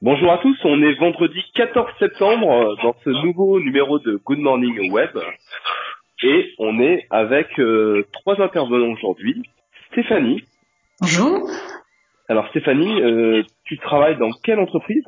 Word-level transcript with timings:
Bonjour 0.00 0.30
à 0.30 0.38
tous, 0.38 0.56
on 0.62 0.80
est 0.80 0.94
vendredi 0.94 1.42
14 1.56 1.90
septembre 1.98 2.76
dans 2.84 2.94
ce 3.02 3.10
nouveau 3.10 3.58
numéro 3.58 3.98
de 3.98 4.20
Good 4.24 4.38
Morning 4.38 4.92
Web 4.92 5.10
et 6.22 6.54
on 6.60 6.80
est 6.80 7.08
avec 7.10 7.58
euh, 7.58 8.06
trois 8.12 8.40
intervenants 8.40 8.92
aujourd'hui. 8.92 9.42
Stéphanie. 9.90 10.44
Bonjour. 11.00 11.50
Alors 12.28 12.46
Stéphanie, 12.50 13.02
euh, 13.02 13.42
tu 13.64 13.76
travailles 13.78 14.16
dans 14.18 14.30
quelle 14.44 14.60
entreprise? 14.60 15.02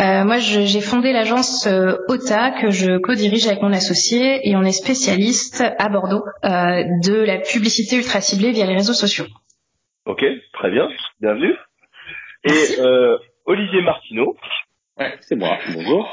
Euh, 0.00 0.24
moi, 0.24 0.38
j'ai 0.40 0.80
fondé 0.80 1.12
l'agence 1.12 1.68
OTA 2.08 2.60
que 2.60 2.70
je 2.70 2.98
co-dirige 2.98 3.46
avec 3.46 3.62
mon 3.62 3.72
associé 3.72 4.40
et 4.48 4.56
on 4.56 4.62
est 4.62 4.72
spécialiste 4.72 5.62
à 5.78 5.88
Bordeaux 5.88 6.24
de 6.42 7.24
la 7.24 7.38
publicité 7.38 7.98
ultra 7.98 8.20
ciblée 8.20 8.50
via 8.50 8.66
les 8.66 8.74
réseaux 8.74 8.94
sociaux. 8.94 9.26
Ok, 10.06 10.24
très 10.54 10.70
bien, 10.72 10.88
bienvenue. 11.20 11.54
Et 12.42 12.80
euh, 12.80 13.16
Olivier 13.46 13.80
Martineau. 13.82 14.36
Ouais, 14.98 15.12
c'est 15.20 15.36
moi. 15.36 15.56
Bonjour. 15.72 16.08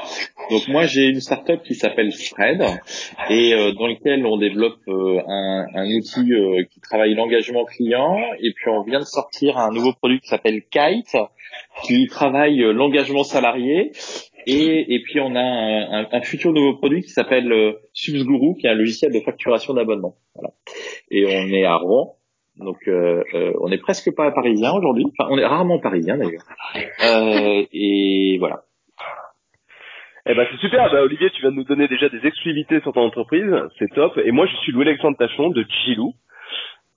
Donc 0.50 0.68
moi 0.68 0.86
j'ai 0.86 1.06
une 1.06 1.20
startup 1.20 1.62
qui 1.64 1.74
s'appelle 1.74 2.12
Fred 2.12 2.62
et 3.28 3.54
euh, 3.54 3.72
dans 3.72 3.88
lequel 3.88 4.24
on 4.24 4.36
développe 4.36 4.78
euh, 4.86 5.20
un, 5.26 5.66
un, 5.74 5.86
outil 5.96 6.32
euh, 6.32 6.62
qui 6.70 6.80
travaille 6.80 7.14
l'engagement 7.14 7.64
client 7.64 8.18
et 8.38 8.52
puis 8.52 8.68
on 8.68 8.82
vient 8.82 9.00
de 9.00 9.04
sortir 9.04 9.58
un 9.58 9.70
nouveau 9.70 9.94
produit 9.94 10.20
qui 10.20 10.28
s'appelle 10.28 10.62
Kite 10.70 11.16
qui 11.82 12.06
travaille 12.06 12.58
l'engagement 12.58 13.24
salarié 13.24 13.90
et, 14.46 14.94
et 14.94 15.02
puis 15.02 15.18
on 15.18 15.34
a 15.34 15.40
un, 15.40 16.06
un, 16.12 16.20
futur 16.20 16.52
nouveau 16.52 16.76
produit 16.76 17.00
qui 17.00 17.10
s'appelle 17.10 17.52
Subsguru 17.94 18.54
qui 18.60 18.66
est 18.66 18.70
un 18.70 18.74
logiciel 18.74 19.12
de 19.12 19.20
facturation 19.20 19.74
d'abonnement. 19.74 20.14
Voilà. 20.34 20.52
Et 21.10 21.24
on 21.26 21.48
est 21.48 21.64
à 21.64 21.76
Rouen 21.76 22.16
donc 22.56 22.76
euh, 22.86 23.22
euh, 23.34 23.52
on 23.60 23.68
n'est 23.68 23.78
presque 23.78 24.14
pas 24.14 24.30
parisien 24.30 24.72
aujourd'hui. 24.72 25.04
Enfin, 25.18 25.28
on 25.30 25.38
est 25.38 25.46
rarement 25.46 25.80
parisien 25.80 26.16
d'ailleurs. 26.16 26.44
Euh, 26.76 27.64
et 27.72 28.36
voilà. 28.38 28.62
Eh 30.26 30.34
ben 30.34 30.46
c'est 30.50 30.58
super. 30.58 30.90
Bah, 30.90 31.02
Olivier, 31.02 31.30
tu 31.30 31.40
viens 31.40 31.50
de 31.50 31.56
nous 31.56 31.64
donner 31.64 31.88
déjà 31.88 32.08
des 32.08 32.24
exclusivités 32.24 32.80
sur 32.80 32.92
ton 32.92 33.02
entreprise. 33.02 33.52
C'est 33.78 33.92
top. 33.92 34.18
Et 34.24 34.30
moi, 34.30 34.46
je 34.46 34.56
suis 34.56 34.72
Louis-Alexandre 34.72 35.16
Tachon 35.18 35.50
de 35.50 35.64
Chilou. 35.68 36.14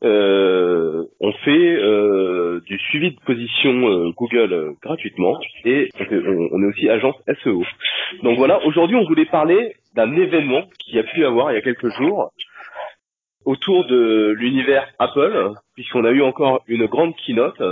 Euh, 0.03 1.05
on 1.19 1.31
fait 1.31 1.49
euh, 1.49 2.61
du 2.67 2.77
suivi 2.77 3.15
de 3.15 3.19
position 3.21 3.89
euh, 3.89 4.11
Google 4.15 4.75
gratuitement 4.83 5.39
et 5.65 5.89
on, 5.99 6.49
on, 6.51 6.61
est 6.61 6.65
aussi 6.67 6.87
agence 6.87 7.15
SEO. 7.43 7.63
Donc 8.21 8.37
voilà, 8.37 8.63
aujourd'hui 8.67 8.95
on 8.95 9.07
voulait 9.07 9.25
parler 9.25 9.73
d'un 9.95 10.15
événement 10.15 10.65
qui 10.85 10.99
a 10.99 11.03
pu 11.03 11.25
avoir 11.25 11.51
il 11.51 11.55
y 11.55 11.57
a 11.57 11.61
quelques 11.61 11.89
jours 11.97 12.29
autour 13.47 13.85
de 13.85 14.35
l'univers 14.37 14.85
Apple, 14.99 15.53
puisqu'on 15.73 16.03
a 16.03 16.11
eu 16.11 16.21
encore 16.21 16.63
une 16.67 16.85
grande 16.85 17.15
keynote. 17.15 17.63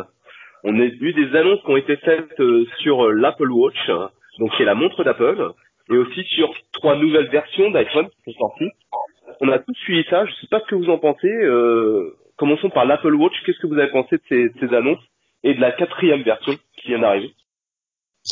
On 0.63 0.79
a 0.79 0.85
eu 0.85 1.13
des 1.13 1.35
annonces 1.35 1.59
qui 1.63 1.69
ont 1.69 1.75
été 1.75 1.97
faites 1.97 2.39
euh, 2.39 2.65
sur 2.79 3.11
l'Apple 3.11 3.51
Watch, 3.51 3.89
donc 4.39 4.55
qui 4.55 4.63
est 4.63 4.65
la 4.65 4.73
montre 4.73 5.03
d'Apple, 5.03 5.51
et 5.91 5.97
aussi 5.97 6.23
sur 6.23 6.53
trois 6.71 6.95
nouvelles 6.95 7.27
versions 7.27 7.71
d'iPhone 7.71 8.07
qui 8.07 8.31
sont 8.31 8.39
sorties. 8.39 8.71
On 9.41 9.49
a 9.49 9.59
tous 9.59 9.75
suivi 9.75 10.05
ça. 10.09 10.25
Je 10.25 10.31
ne 10.31 10.35
sais 10.37 10.47
pas 10.47 10.61
ce 10.61 10.65
que 10.67 10.75
vous 10.75 10.89
en 10.89 10.97
pensez. 10.97 11.27
Euh, 11.27 12.15
commençons 12.37 12.69
par 12.69 12.85
l'Apple 12.85 13.13
Watch. 13.13 13.33
Qu'est-ce 13.45 13.59
que 13.59 13.67
vous 13.67 13.77
avez 13.77 13.91
pensé 13.91 14.15
de 14.15 14.51
ces 14.57 14.73
annonces 14.73 15.03
et 15.43 15.55
de 15.55 15.61
la 15.61 15.73
quatrième 15.73 16.21
version 16.21 16.53
qui 16.77 16.87
vient 16.87 16.99
d'arriver? 16.99 17.33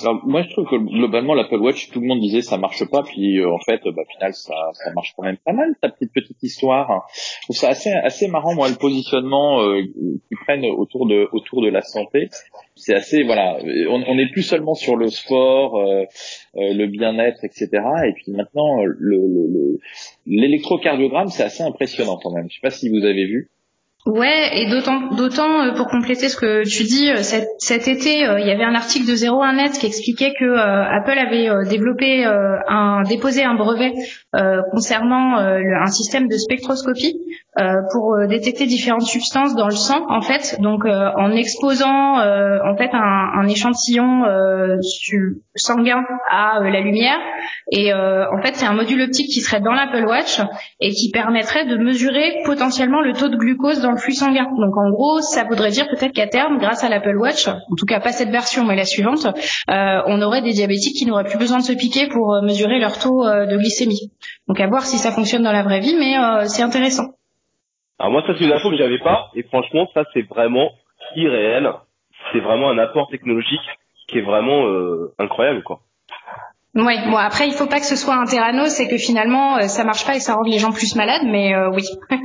Alors 0.01 0.25
moi 0.25 0.41
je 0.41 0.49
trouve 0.49 0.65
que 0.65 0.75
globalement 0.75 1.35
l'Apple 1.35 1.59
Watch 1.59 1.91
tout 1.91 2.01
le 2.01 2.07
monde 2.07 2.19
disait 2.19 2.41
ça 2.41 2.57
marche 2.57 2.83
pas 2.89 3.03
puis 3.03 3.39
euh, 3.39 3.53
en 3.53 3.59
fait 3.59 3.79
bah 3.85 4.01
final 4.11 4.33
ça, 4.33 4.55
ça 4.73 4.91
marche 4.93 5.13
quand 5.15 5.23
même 5.23 5.37
pas 5.37 5.53
mal 5.53 5.75
ta 5.81 5.89
petite 5.89 6.11
petite 6.11 6.41
histoire. 6.41 7.07
Je 7.13 7.45
trouve 7.45 7.55
ça 7.55 7.69
assez 7.69 7.91
assez 7.91 8.27
marrant 8.27 8.55
moi 8.55 8.69
le 8.69 8.75
positionnement 8.75 9.61
euh, 9.61 9.83
qu'ils 9.83 10.37
prennent 10.45 10.65
autour 10.65 11.05
de 11.07 11.29
autour 11.31 11.61
de 11.61 11.69
la 11.69 11.81
santé. 11.81 12.29
C'est 12.75 12.95
assez 12.95 13.23
voilà 13.23 13.59
on 13.89 14.15
n'est 14.15 14.29
plus 14.31 14.41
seulement 14.41 14.73
sur 14.73 14.95
le 14.95 15.09
sport, 15.09 15.77
euh, 15.77 16.05
euh, 16.55 16.73
le 16.73 16.87
bien-être 16.87 17.43
etc. 17.43 17.67
Et 18.07 18.13
puis 18.13 18.31
maintenant 18.31 18.83
le 18.83 19.79
l'électrocardiogramme 20.25 21.27
c'est 21.27 21.43
assez 21.43 21.61
impressionnant 21.61 22.17
quand 22.21 22.31
même. 22.31 22.47
Je 22.49 22.55
sais 22.55 22.61
pas 22.63 22.71
si 22.71 22.89
vous 22.89 23.05
avez 23.05 23.25
vu. 23.25 23.51
Ouais, 24.05 24.61
et 24.61 24.69
d'autant, 24.69 25.15
d'autant 25.15 25.61
euh, 25.61 25.71
pour 25.71 25.87
compléter 25.87 26.27
ce 26.27 26.35
que 26.35 26.63
tu 26.67 26.83
dis, 26.83 27.09
euh, 27.09 27.21
cet, 27.23 27.87
été, 27.87 28.27
euh, 28.27 28.37
il 28.37 28.45
y 28.45 28.51
avait 28.51 28.65
un 28.65 28.75
article 28.75 29.07
de 29.07 29.15
01net 29.15 29.79
qui 29.79 29.85
expliquait 29.85 30.33
que 30.37 30.57
Apple 30.57 31.17
avait 31.17 31.49
développé 31.69 32.25
un, 32.25 33.03
déposé 33.03 33.43
un 33.43 33.55
brevet 33.55 33.93
concernant 34.71 35.37
un 35.37 35.85
système 35.87 36.27
de 36.27 36.37
spectroscopie 36.37 37.19
pour 37.91 38.17
détecter 38.27 38.65
différentes 38.65 39.03
substances 39.03 39.55
dans 39.55 39.67
le 39.67 39.75
sang, 39.75 40.05
en 40.09 40.21
fait. 40.21 40.57
Donc, 40.59 40.85
en 40.85 41.31
exposant 41.31 42.17
en 42.17 42.75
fait 42.77 42.89
un, 42.93 43.41
un 43.41 43.47
échantillon 43.47 44.23
sanguin 45.55 46.03
à 46.29 46.59
la 46.61 46.79
lumière, 46.81 47.19
et 47.71 47.93
en 47.93 48.41
fait, 48.41 48.55
c'est 48.55 48.65
un 48.65 48.73
module 48.73 49.01
optique 49.01 49.27
qui 49.27 49.41
serait 49.41 49.61
dans 49.61 49.73
l'Apple 49.73 50.05
Watch 50.05 50.41
et 50.79 50.91
qui 50.91 51.11
permettrait 51.11 51.65
de 51.65 51.77
mesurer 51.77 52.41
potentiellement 52.45 53.01
le 53.01 53.13
taux 53.13 53.29
de 53.29 53.37
glucose 53.37 53.81
dans 53.81 53.91
le 53.91 53.97
flux 53.97 54.13
sanguin. 54.13 54.47
Donc 54.57 54.77
en 54.77 54.89
gros, 54.89 55.21
ça 55.21 55.43
voudrait 55.43 55.71
dire 55.71 55.87
peut-être 55.87 56.13
qu'à 56.13 56.27
terme, 56.27 56.57
grâce 56.57 56.83
à 56.83 56.89
l'Apple 56.89 57.17
Watch, 57.17 57.47
en 57.47 57.75
tout 57.77 57.85
cas 57.85 57.99
pas 57.99 58.11
cette 58.11 58.29
version 58.29 58.63
mais 58.65 58.75
la 58.75 58.85
suivante, 58.85 59.25
euh, 59.69 60.01
on 60.07 60.21
aurait 60.21 60.41
des 60.41 60.53
diabétiques 60.53 60.95
qui 60.95 61.05
n'auraient 61.05 61.23
plus 61.23 61.37
besoin 61.37 61.59
de 61.59 61.63
se 61.63 61.73
piquer 61.73 62.07
pour 62.07 62.33
euh, 62.33 62.41
mesurer 62.41 62.79
leur 62.79 62.97
taux 62.97 63.25
euh, 63.25 63.45
de 63.45 63.57
glycémie. 63.57 64.11
Donc 64.47 64.59
à 64.59 64.67
voir 64.67 64.81
si 64.83 64.97
ça 64.97 65.11
fonctionne 65.11 65.43
dans 65.43 65.51
la 65.51 65.63
vraie 65.63 65.79
vie, 65.79 65.95
mais 65.97 66.15
c'est 66.47 66.63
intéressant. 66.63 67.15
Alors 67.99 68.11
moi, 68.11 68.23
ça 68.25 68.33
c'est 68.37 68.45
une 68.45 68.51
info 68.51 68.69
que 68.69 68.77
j'avais 68.77 68.99
pas, 68.99 69.29
et 69.35 69.43
franchement, 69.43 69.87
ça 69.93 70.03
c'est 70.13 70.23
vraiment 70.23 70.71
irréel. 71.15 71.69
C'est 72.31 72.39
vraiment 72.39 72.69
un 72.69 72.77
apport 72.77 73.09
technologique 73.09 73.61
qui 74.07 74.17
est 74.19 74.21
vraiment 74.21 74.65
incroyable, 75.19 75.63
quoi. 75.63 75.79
Oui, 76.75 76.95
bon 77.05 77.17
après 77.17 77.47
il 77.47 77.53
faut 77.53 77.67
pas 77.67 77.79
que 77.79 77.85
ce 77.85 77.95
soit 77.95 78.15
un 78.15 78.25
terrano, 78.25 78.65
c'est 78.65 78.87
que 78.87 78.97
finalement 78.97 79.59
ça 79.61 79.83
marche 79.83 80.05
pas 80.05 80.15
et 80.15 80.19
ça 80.19 80.33
rend 80.33 80.41
les 80.41 80.57
gens 80.57 80.71
plus 80.71 80.95
malades, 80.95 81.21
mais 81.25 81.53
oui. 81.67 81.83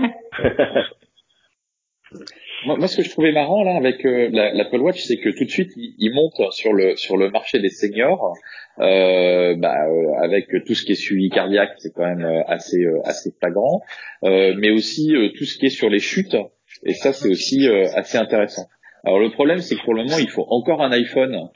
Moi, 2.64 2.88
ce 2.88 2.96
que 2.96 3.02
je 3.02 3.10
trouvais 3.10 3.30
marrant 3.30 3.62
là 3.62 3.76
avec 3.76 4.04
euh, 4.04 4.28
l'Apple 4.32 4.80
Watch, 4.80 5.00
c'est 5.02 5.18
que 5.18 5.28
tout 5.30 5.44
de 5.44 5.50
suite, 5.50 5.70
il, 5.76 6.12
monte 6.12 6.52
sur 6.52 6.72
le 6.72 6.96
sur 6.96 7.16
le 7.16 7.30
marché 7.30 7.60
des 7.60 7.68
seniors, 7.68 8.34
euh, 8.80 9.54
bah, 9.56 9.86
euh, 9.86 10.24
avec 10.24 10.48
tout 10.66 10.74
ce 10.74 10.84
qui 10.84 10.92
est 10.92 10.96
suivi 10.96 11.30
cardiaque, 11.30 11.70
c'est 11.78 11.92
quand 11.94 12.04
même 12.04 12.24
euh, 12.24 12.42
assez 12.48 12.84
assez 13.04 13.32
flagrant, 13.38 13.82
mais 14.22 14.70
aussi 14.70 15.14
tout 15.36 15.44
ce 15.44 15.56
qui 15.58 15.66
est 15.66 15.70
sur 15.70 15.88
les 15.88 16.00
chutes, 16.00 16.36
et 16.84 16.94
ça 16.94 17.12
c'est 17.12 17.28
aussi 17.28 17.68
assez 17.68 18.18
intéressant. 18.18 18.66
Alors 19.04 19.18
le 19.18 19.30
problème, 19.30 19.58
c'est 19.58 19.76
que 19.76 19.84
pour 19.84 19.94
le 19.94 20.04
moment, 20.04 20.18
il 20.18 20.28
faut 20.28 20.46
encore 20.48 20.82
un 20.82 20.92
iPhone 20.92 21.48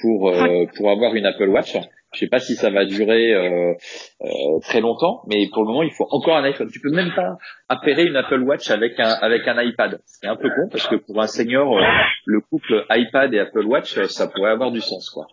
pour 0.00 0.32
pour 0.76 0.90
avoir 0.90 1.14
une 1.14 1.26
Apple 1.26 1.48
Watch. 1.48 1.76
Je 2.12 2.18
sais 2.18 2.26
pas 2.26 2.40
si 2.40 2.56
ça 2.56 2.70
va 2.70 2.84
durer 2.84 3.32
euh, 3.32 3.74
euh, 4.22 4.58
très 4.62 4.80
longtemps, 4.80 5.22
mais 5.28 5.46
pour 5.52 5.62
le 5.62 5.68
moment, 5.68 5.82
il 5.84 5.92
faut 5.92 6.08
encore 6.10 6.36
un 6.36 6.42
iPhone. 6.42 6.68
Tu 6.72 6.80
peux 6.80 6.90
même 6.90 7.12
pas 7.14 7.38
appairer 7.68 8.04
une 8.04 8.16
Apple 8.16 8.42
Watch 8.42 8.68
avec 8.70 8.98
un 8.98 9.10
avec 9.10 9.46
un 9.46 9.62
iPad. 9.62 10.00
C'est 10.06 10.26
un 10.26 10.34
peu 10.34 10.48
con 10.48 10.68
parce 10.70 10.88
que 10.88 10.96
pour 10.96 11.20
un 11.20 11.28
senior, 11.28 11.78
euh, 11.78 11.82
le 12.24 12.40
couple 12.40 12.84
iPad 12.90 13.32
et 13.32 13.38
Apple 13.38 13.64
Watch, 13.64 13.96
euh, 13.96 14.06
ça 14.06 14.26
pourrait 14.26 14.50
avoir 14.50 14.72
du 14.72 14.80
sens, 14.80 15.08
quoi. 15.10 15.26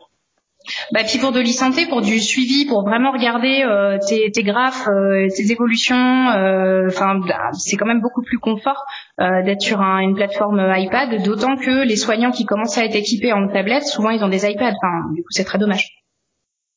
Bah 0.92 1.02
puis 1.08 1.20
pour 1.20 1.32
de 1.32 1.40
l'e-santé, 1.40 1.88
pour 1.88 2.02
du 2.02 2.20
suivi, 2.20 2.66
pour 2.66 2.84
vraiment 2.84 3.12
regarder 3.12 3.64
euh, 3.64 3.98
tes, 4.08 4.32
tes 4.32 4.44
graphes, 4.44 4.88
euh, 4.88 5.28
tes 5.36 5.52
évolutions, 5.52 5.96
enfin 5.96 7.20
bah, 7.28 7.50
c'est 7.54 7.78
quand 7.78 7.86
même 7.86 8.02
beaucoup 8.02 8.24
plus 8.24 8.40
confort 8.40 8.86
d'être 9.20 9.62
sur 9.62 9.82
un, 9.82 10.00
une 10.00 10.16
plateforme 10.16 10.62
iPad, 10.76 11.24
d'autant 11.24 11.56
que 11.56 11.86
les 11.86 11.96
soignants 11.96 12.32
qui 12.32 12.46
commencent 12.46 12.78
à 12.78 12.86
être 12.86 12.96
équipés 12.96 13.34
en 13.34 13.48
tablette, 13.48 13.84
souvent 13.84 14.12
ils 14.12 14.24
ont 14.24 14.30
des 14.30 14.46
iPads. 14.46 14.76
Enfin 14.82 15.14
du 15.14 15.22
coup 15.22 15.32
c'est 15.32 15.46
très 15.46 15.58
dommage. 15.58 15.98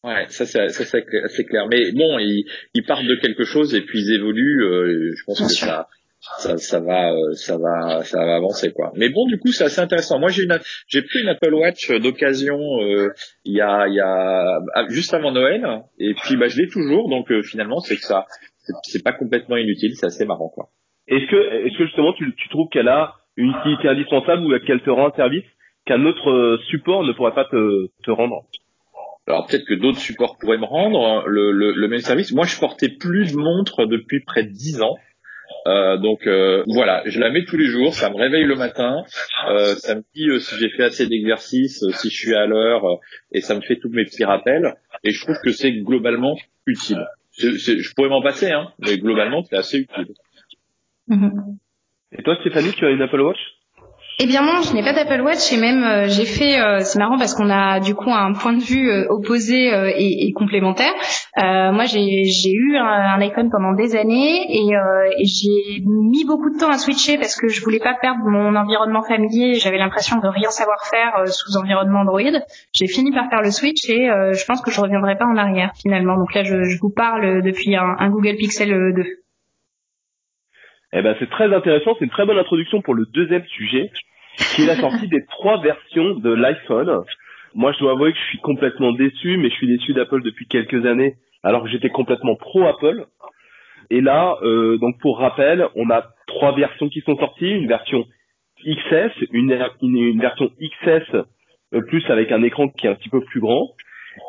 Ouais, 0.03 0.25
ça 0.28 0.47
c'est 0.47 0.61
assez 0.61 1.45
clair. 1.45 1.67
Mais 1.69 1.93
bon, 1.93 2.19
ils, 2.19 2.45
ils, 2.72 2.84
partent 2.84 3.05
de 3.05 3.17
quelque 3.17 3.45
chose 3.45 3.75
et 3.75 3.83
puis 3.83 4.01
ils 4.01 4.15
évoluent. 4.15 4.65
Euh, 4.65 5.12
je 5.15 5.25
pense 5.25 5.41
que 5.41 5.49
ça, 5.49 5.89
ça, 6.20 6.58
ça 6.58 6.81
va, 6.81 7.12
euh, 7.12 7.32
ça 7.32 7.56
va, 7.56 8.03
ça 8.03 8.19
va 8.19 8.36
avancer 8.36 8.72
quoi. 8.72 8.92
Mais 8.94 9.08
bon, 9.08 9.26
du 9.26 9.38
coup, 9.38 9.53
c'est 9.53 9.65
assez 9.65 9.80
intéressant. 9.80 10.18
Moi, 10.18 10.28
j'ai 10.28 10.42
une, 10.42 10.59
j'ai 10.86 11.03
pris 11.03 11.22
une 11.22 11.28
Apple 11.28 11.54
Watch 11.54 11.91
d'occasion 11.91 12.59
euh, 12.83 13.09
il 13.45 13.54
y 13.54 13.60
a, 13.60 13.89
il 13.89 13.95
y 13.95 14.00
a 14.00 14.59
ah, 14.74 14.84
juste 14.89 15.15
avant 15.15 15.33
Noël 15.33 15.65
et 15.98 16.15
puis 16.15 16.36
bah 16.36 16.48
je 16.48 16.59
l'ai 16.59 16.68
toujours. 16.68 17.09
Donc 17.09 17.30
euh, 17.30 17.42
finalement, 17.42 17.80
c'est 17.80 17.97
que 17.97 18.03
ça, 18.03 18.27
c'est 18.83 19.03
pas 19.03 19.12
complètement 19.12 19.56
inutile. 19.56 19.92
C'est 19.95 20.06
assez 20.06 20.27
marrant 20.27 20.50
quoi. 20.50 20.68
Est-ce 21.09 21.28
que, 21.30 21.66
est-ce 21.66 21.78
que 21.78 21.86
justement 21.86 22.12
tu, 22.12 22.34
tu 22.36 22.48
trouves 22.50 22.68
qu'elle 22.71 22.89
a 22.89 23.15
une 23.36 23.50
utilité 23.50 23.89
indispensable 23.89 24.42
ou 24.42 24.59
qu'elle 24.66 24.83
te 24.83 24.91
rend 24.91 25.09
un 25.09 25.16
service 25.16 25.45
qu'un 25.86 26.04
autre 26.04 26.59
support 26.68 27.03
ne 27.03 27.12
pourrait 27.12 27.34
pas 27.34 27.47
te, 27.47 27.86
te 28.04 28.10
rendre? 28.10 28.45
Alors 29.27 29.47
peut-être 29.47 29.65
que 29.65 29.74
d'autres 29.74 29.98
supports 29.98 30.36
pourraient 30.39 30.59
me 30.59 30.65
rendre 30.65 31.24
le, 31.27 31.53
le, 31.53 31.72
le, 31.72 31.89
même 31.89 32.00
service. 32.00 32.33
Moi, 32.33 32.45
je 32.47 32.59
portais 32.59 32.89
plus 32.89 33.33
de 33.33 33.39
montre 33.39 33.86
depuis 33.86 34.21
près 34.24 34.42
de 34.42 34.50
10 34.50 34.83
ans. 34.83 34.97
Euh, 35.66 35.98
donc 35.98 36.26
euh, 36.26 36.64
voilà, 36.66 37.02
je 37.06 37.20
la 37.20 37.30
mets 37.30 37.44
tous 37.44 37.56
les 37.56 37.66
jours, 37.66 37.94
ça 37.94 38.10
me 38.10 38.16
réveille 38.16 38.44
le 38.44 38.56
matin, 38.56 39.04
euh, 39.48 39.74
ça 39.76 39.94
me 39.94 40.02
dit 40.14 40.28
euh, 40.28 40.38
si 40.38 40.56
j'ai 40.58 40.70
fait 40.70 40.84
assez 40.84 41.06
d'exercices, 41.06 41.82
euh, 41.82 41.91
si 41.92 42.08
je 42.10 42.16
suis 42.16 42.34
à 42.34 42.47
l'heure, 42.47 42.82
et 43.32 43.41
ça 43.41 43.54
me 43.54 43.60
fait 43.60 43.76
tous 43.76 43.91
mes 43.91 44.04
petits 44.04 44.24
rappels. 44.24 44.74
Et 45.04 45.10
je 45.10 45.20
trouve 45.22 45.36
que 45.42 45.52
c'est 45.52 45.72
globalement 45.72 46.36
utile. 46.66 47.06
je 47.38 47.94
pourrais 47.94 48.08
m'en 48.08 48.22
passer, 48.22 48.50
hein, 48.50 48.72
mais 48.78 48.97
globalement 48.98 49.42
c'est 49.44 49.56
assez 49.56 49.78
utile. 49.78 50.14
Mm-hmm. 51.08 51.56
Et 52.12 52.22
toi, 52.22 52.36
Stéphanie, 52.41 52.72
tu 52.72 52.84
as 52.86 52.91
une 52.91 53.02
Apple 53.02 53.20
Watch? 53.20 53.38
Eh 54.22 54.27
bien 54.27 54.43
non, 54.43 54.61
je 54.61 54.75
n'ai 54.75 54.83
pas 54.83 54.93
d'Apple 54.93 55.22
Watch 55.22 55.51
et 55.51 55.57
même 55.57 55.83
euh, 55.83 56.07
j'ai 56.07 56.27
fait, 56.27 56.61
euh, 56.61 56.81
c'est 56.81 56.99
marrant 56.99 57.17
parce 57.17 57.33
qu'on 57.33 57.49
a 57.49 57.81
du 57.81 57.95
coup 57.95 58.13
un 58.13 58.34
point 58.34 58.53
de 58.53 58.63
vue 58.63 58.91
euh, 58.91 59.07
opposé 59.09 59.55
et, 59.97 60.27
et, 60.27 60.33
complémentaire. 60.33 60.93
moi 61.39 61.87
j'ai 61.87 62.53
eu 62.53 62.77
un, 62.77 62.84
un, 62.84 63.21
iPhone 63.22 63.49
pendant 63.51 63.72
des 63.72 63.97
années 63.97 64.45
et, 64.47 64.72
et 64.72 65.25
j'ai 65.25 65.83
mis 65.87 66.27
beaucoup 66.27 66.51
de 66.51 66.59
temps 66.59 66.69
à 66.69 66.77
switcher 66.77 67.17
parce 67.17 67.34
que 67.34 67.49
je 67.49 67.63
voulais 67.63 67.78
pas 67.78 67.95
perdre 67.99 68.21
mon 68.27 68.55
environnement 68.57 69.03
familier. 69.03 69.55
J'avais 69.55 69.78
l'impression 69.78 70.19
de 70.19 70.28
rien 70.28 70.51
savoir 70.51 70.84
faire 70.84 71.27
sous 71.27 71.57
environnement 71.57 72.01
Android. 72.01 72.41
J'ai 72.72 72.89
fini 72.89 73.13
par 73.13 73.31
faire 73.31 73.41
le 73.41 73.51
switch 73.51 73.89
et 73.89 74.09
je 74.33 74.45
pense 74.45 74.61
que 74.61 74.71
je 74.71 74.83
reviendrai 74.83 75.17
pas 75.17 75.27
en 75.27 75.37
arrière 75.37 75.71
finalement. 75.81 76.19
Donc 76.19 76.34
là 76.34 76.43
je, 76.43 76.63
je 76.63 76.78
vous 76.78 76.91
parle 76.91 77.43
depuis 77.43 77.75
un 77.75 78.11
Google 78.11 78.37
Pixel 78.37 78.93
2. 78.95 79.03
Eh 80.92 81.03
ben 81.03 81.15
c'est 81.19 81.31
très 81.31 81.53
intéressant, 81.54 81.95
c'est 81.98 82.04
une 82.04 82.10
très 82.10 82.27
bonne 82.27 82.39
introduction 82.39 82.83
pour 82.83 82.95
le 82.95 83.07
deuxième 83.07 83.45
sujet 83.47 83.91
qui 84.54 84.63
est 84.63 84.66
la 84.66 84.77
sortie 84.77 85.09
des 85.09 85.25
trois 85.31 85.60
versions 85.60 86.15
de 86.15 86.31
l'iPhone. 86.31 87.04
Moi, 87.54 87.72
je 87.72 87.78
dois 87.81 87.92
avouer 87.92 88.13
que 88.13 88.19
je 88.19 88.25
suis 88.25 88.39
complètement 88.39 88.92
déçu, 88.92 89.37
mais 89.37 89.51
je 89.51 89.54
suis 89.54 89.66
déçu 89.66 89.92
d'Apple 89.92 90.22
depuis 90.22 90.47
quelques 90.47 90.87
années, 90.87 91.16
alors 91.42 91.65
que 91.65 91.69
j'étais 91.69 91.91
complètement 91.91 92.37
pro 92.37 92.66
Apple. 92.66 93.07
Et 93.91 94.01
là, 94.01 94.37
euh, 94.42 94.78
donc 94.78 95.01
pour 95.01 95.19
rappel, 95.19 95.66
on 95.75 95.91
a 95.91 96.07
trois 96.27 96.54
versions 96.54 96.89
qui 96.89 97.01
sont 97.01 97.16
sorties, 97.16 97.51
une 97.51 97.66
version 97.66 98.04
XS, 98.65 99.13
une, 99.33 99.51
une, 99.83 100.21
version 100.21 100.51
XS 100.60 101.15
euh, 101.75 101.81
plus 101.89 102.09
avec 102.09 102.31
un 102.31 102.43
écran 102.43 102.69
qui 102.69 102.86
est 102.86 102.91
un 102.91 102.95
petit 102.95 103.09
peu 103.09 103.21
plus 103.21 103.41
grand, 103.41 103.71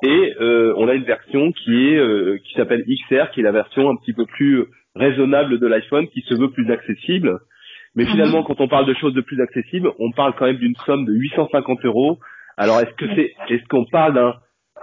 et 0.04 0.34
euh, 0.40 0.74
on 0.78 0.88
a 0.88 0.94
une 0.94 1.04
version 1.04 1.52
qui 1.52 1.90
est 1.90 1.98
euh, 1.98 2.40
qui 2.44 2.54
s'appelle 2.54 2.84
XR, 2.86 3.31
qui 3.31 3.42
est 3.42 3.44
la 3.44 3.52
version 3.52 3.90
un 3.90 3.96
petit 3.98 4.14
peu 4.14 4.25
plus 4.25 4.66
raisonnable 4.96 5.60
de 5.60 5.68
l'iPhone, 5.68 6.08
qui 6.08 6.22
se 6.22 6.34
veut 6.34 6.52
plus 6.52 6.72
accessible. 6.72 7.40
Mais 7.96 8.04
mhm. 8.04 8.12
finalement, 8.12 8.44
quand 8.44 8.60
on 8.62 8.68
parle 8.68 8.86
de 8.86 8.94
choses 8.94 9.14
de 9.14 9.22
plus 9.22 9.42
accessibles, 9.42 9.92
on 10.00 10.12
parle 10.12 10.34
quand 10.38 10.46
même 10.46 10.58
d'une 10.58 10.76
somme 10.86 11.06
de 11.06 11.14
850 11.14 11.86
euros. 11.86 12.20
Alors, 12.58 12.80
est-ce 12.80 12.94
que 12.96 13.06
c'est, 13.16 13.34
est-ce 13.50 13.68
qu'on 13.68 13.86
parle 13.86 14.14
d'un, 14.14 14.36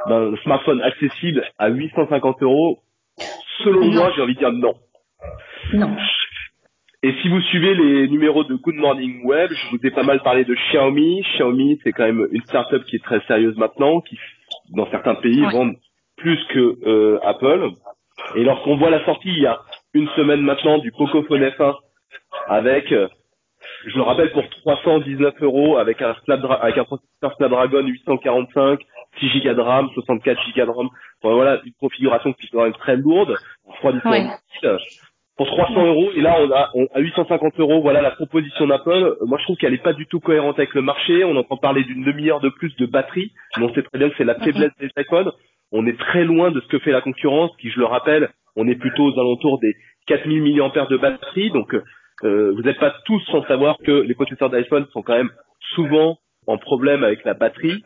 d'un 0.09 0.37
smartphone 0.43 0.81
accessible 0.83 1.45
à 1.59 1.69
850 1.69 2.43
euros? 2.43 2.81
Selon 3.65 3.91
moi, 3.91 4.13
j'ai 4.15 4.23
envie 4.23 4.35
de 4.35 4.39
dire 4.39 4.53
non. 4.53 4.75
Non. 5.73 5.97
Et 7.03 7.13
si 7.23 7.29
vous 7.29 7.41
suivez 7.43 7.75
les 7.75 8.09
numéros 8.09 8.43
de 8.43 8.57
Good 8.57 8.75
Morning 8.75 9.25
Web, 9.25 9.51
je 9.53 9.71
vous 9.71 9.87
ai 9.87 9.91
pas 9.91 10.03
mal 10.03 10.21
parlé 10.21 10.45
de 10.45 10.55
Xiaomi. 10.55 11.23
Xiaomi, 11.35 11.81
c'est 11.85 11.93
quand 11.93 12.05
même 12.05 12.27
une 12.33 12.43
startup 12.43 12.85
qui 12.85 12.97
est 12.97 13.05
très 13.05 13.21
sérieuse 13.27 13.57
maintenant, 13.57 14.01
qui 14.01 14.19
dans 14.71 14.91
certains 14.91 15.15
pays 15.15 15.41
vendent 15.43 15.77
plus 16.17 16.39
que 16.49 16.77
euh, 16.87 17.21
Apple. 17.25 17.71
Et 18.35 18.43
lorsqu'on 18.43 18.77
voit 18.77 18.91
la 18.91 19.05
sortie 19.05 19.29
il 19.29 19.43
y 19.43 19.47
a 19.47 19.61
une 19.95 20.09
semaine 20.11 20.43
maintenant 20.43 20.79
du 20.79 20.93
Pocophone 20.93 21.43
F1 21.43 21.75
avec, 22.47 22.93
euh, 22.93 23.09
je 23.87 23.97
le 23.97 24.03
rappelle, 24.03 24.31
pour 24.33 24.49
319 24.49 25.35
euros 25.43 25.79
avec 25.79 26.03
un, 26.03 26.15
Snapdra 26.25 26.55
avec 26.55 26.79
un 26.79 26.85
processeur 26.85 27.35
Snapdragon 27.37 27.87
845, 27.87 28.81
6 29.21 29.41
Go 29.45 29.55
de 29.55 29.61
RAM, 29.61 29.89
64 29.95 30.39
Go 30.57 30.65
de 30.65 30.71
RAM. 30.71 30.89
voilà, 31.23 31.61
une 31.65 31.73
configuration 31.81 32.33
qui 32.33 32.47
est 32.47 32.51
quand 32.51 32.65
même 32.65 32.75
très 32.75 32.97
lourde, 32.97 33.37
pour 35.37 35.47
300 35.47 35.87
euros 35.87 36.11
et 36.17 36.21
là 36.21 36.37
on 36.41 36.51
a 36.51 36.71
à 36.95 37.01
850 37.01 37.61
euros 37.61 37.81
voilà 37.81 38.03
la 38.03 38.11
proposition 38.11 38.67
d'Apple. 38.67 39.17
Moi 39.25 39.39
je 39.39 39.45
trouve 39.45 39.57
qu'elle 39.57 39.73
est 39.73 39.83
pas 39.83 39.93
du 39.93 40.07
tout 40.07 40.19
cohérente 40.19 40.59
avec 40.59 40.75
le 40.75 40.83
marché. 40.83 41.23
On 41.23 41.37
entend 41.37 41.57
parler 41.57 41.85
d'une 41.85 42.05
demi-heure 42.05 42.41
de 42.41 42.49
plus 42.49 42.75
de 42.77 42.87
batterie. 42.87 43.33
Mais 43.57 43.65
on 43.65 43.73
sait 43.73 43.85
très 43.85 43.99
bien 43.99 44.11
que 44.11 44.17
c'est 44.19 44.25
la 44.25 44.35
faiblesse 44.35 44.73
des 44.81 44.91
iPhones 44.99 45.31
on 45.73 45.87
est 45.87 45.99
très 45.99 46.25
loin 46.25 46.51
de 46.51 46.61
ce 46.61 46.67
que 46.69 46.79
fait 46.79 46.93
la 46.93 47.01
concurrence 47.01 47.51
qui 47.61 47.71
je 47.71 47.79
le 47.79 47.87
rappelle 47.87 48.31
on 48.57 48.67
est 48.67 48.77
plutôt 48.77 49.05
aux 49.05 49.19
alentours 49.19 49.59
des 49.61 49.75
4000 50.07 50.43
mAh 50.43 50.87
de 50.87 50.97
batterie 50.97 51.51
donc 51.51 51.75
euh, 52.25 52.53
vous 52.55 52.63
n'êtes 52.63 52.79
pas 52.79 52.95
tous 53.05 53.21
sans 53.31 53.45
savoir 53.47 53.77
que 53.79 53.93
les 53.93 54.15
processeurs 54.15 54.51
d'iPhone 54.51 54.87
sont 54.93 55.03
quand 55.03 55.17
même 55.17 55.31
souvent 55.75 56.19
en 56.49 56.59
problème 56.59 57.05
avec 57.05 57.25
la 57.25 57.35
batterie. 57.35 57.83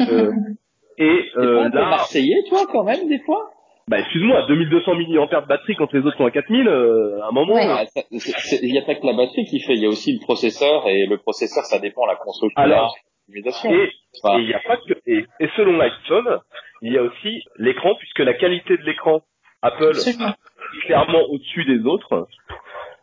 Euh, 0.00 0.30
et 0.98 1.30
euh, 1.36 1.68
là, 1.68 1.90
Marseillais, 1.90 2.42
toi, 2.48 2.66
quand 2.72 2.84
même, 2.84 3.08
des 3.08 3.20
fois? 3.20 3.50
Bah 3.86 4.00
excuse-moi, 4.00 4.44
2200 4.48 4.94
mAh 4.96 5.40
de 5.40 5.46
batterie 5.46 5.74
quand 5.76 5.90
les 5.94 6.00
autres 6.00 6.16
sont 6.18 6.26
à 6.26 6.30
4000, 6.30 6.68
euh, 6.68 7.22
à 7.22 7.28
un 7.28 7.30
moment. 7.30 7.56
Euh, 7.56 7.84
il 8.10 8.72
n'y 8.72 8.78
a 8.78 8.82
pas 8.82 8.94
que 8.94 9.06
la 9.06 9.14
batterie 9.14 9.46
qui 9.46 9.60
fait, 9.60 9.74
il 9.74 9.82
y 9.82 9.86
a 9.86 9.88
aussi 9.88 10.12
le 10.12 10.20
processeur 10.20 10.86
et 10.88 11.06
le 11.06 11.16
processeur, 11.16 11.64
ça 11.64 11.78
dépend 11.78 12.02
de 12.02 12.08
la 12.08 12.16
console. 12.16 12.50
Alors, 12.56 12.94
et, 13.34 13.90
il 14.38 14.54
a 14.54 14.60
pas 14.60 14.76
que, 14.76 14.94
et, 15.06 15.24
et 15.40 15.48
selon 15.56 15.76
l'iPhone, 15.76 16.40
il 16.82 16.92
y 16.92 16.98
a 16.98 17.02
aussi 17.02 17.42
l'écran 17.56 17.94
puisque 17.96 18.20
la 18.20 18.34
qualité 18.34 18.76
de 18.76 18.82
l'écran 18.82 19.22
Apple 19.62 19.96
est 19.96 20.86
clairement 20.86 21.22
au-dessus 21.30 21.64
des 21.64 21.84
autres. 21.84 22.28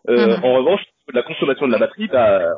Euh, 0.08 0.38
mhm. 0.38 0.44
En 0.44 0.54
revanche, 0.56 0.82
la 1.14 1.24
consommation 1.24 1.68
de 1.68 1.72
la 1.72 1.80
batterie, 1.80 2.08
bah, 2.08 2.54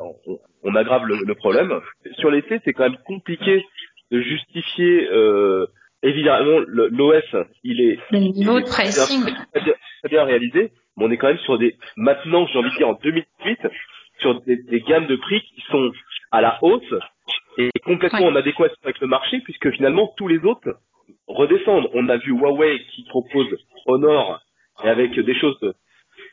on, 0.62 0.74
aggrave 0.74 1.04
le, 1.06 1.34
problème. 1.34 1.80
Sur 2.18 2.30
les 2.30 2.44
c'est 2.64 2.72
quand 2.72 2.84
même 2.84 2.98
compliqué 3.04 3.64
de 4.10 4.20
justifier. 4.20 5.08
Euh, 5.10 5.66
évidemment, 6.02 6.60
l'OS, 6.66 7.24
il 7.64 7.80
est, 7.80 7.98
le 8.10 8.18
niveau 8.18 8.60
de 8.60 8.66
pricing 8.66 9.24
très 9.52 10.08
bien, 10.08 10.24
réalisé, 10.24 10.72
mais 10.96 11.04
on 11.04 11.10
est 11.10 11.16
quand 11.16 11.28
même 11.28 11.38
sur 11.38 11.58
des 11.58 11.76
maintenant, 11.96 12.46
j'ai 12.46 12.58
envie 12.58 12.70
de 12.70 12.76
dire 12.76 12.88
en 12.88 12.98
2008, 13.02 13.60
sur 14.20 14.40
des, 14.42 14.80
gammes 14.86 15.06
de 15.06 15.16
prix 15.16 15.40
qui 15.40 15.62
sont 15.70 15.90
à 16.30 16.40
la 16.40 16.58
hausse 16.62 16.94
et 17.58 17.70
complètement 17.84 18.26
en 18.26 18.36
adéquation 18.36 18.76
avec 18.84 19.00
le 19.00 19.06
marché, 19.06 19.40
puisque 19.40 19.70
finalement 19.72 20.12
tous 20.16 20.28
les 20.28 20.38
autres 20.38 20.78
redescendent. 21.26 21.90
On 21.92 22.08
a 22.08 22.16
vu 22.16 22.32
Huawei 22.32 22.80
qui 22.94 23.04
propose 23.04 23.48
Honor 23.86 24.40
et 24.84 24.88
avec 24.88 25.18
des 25.18 25.34
choses 25.34 25.58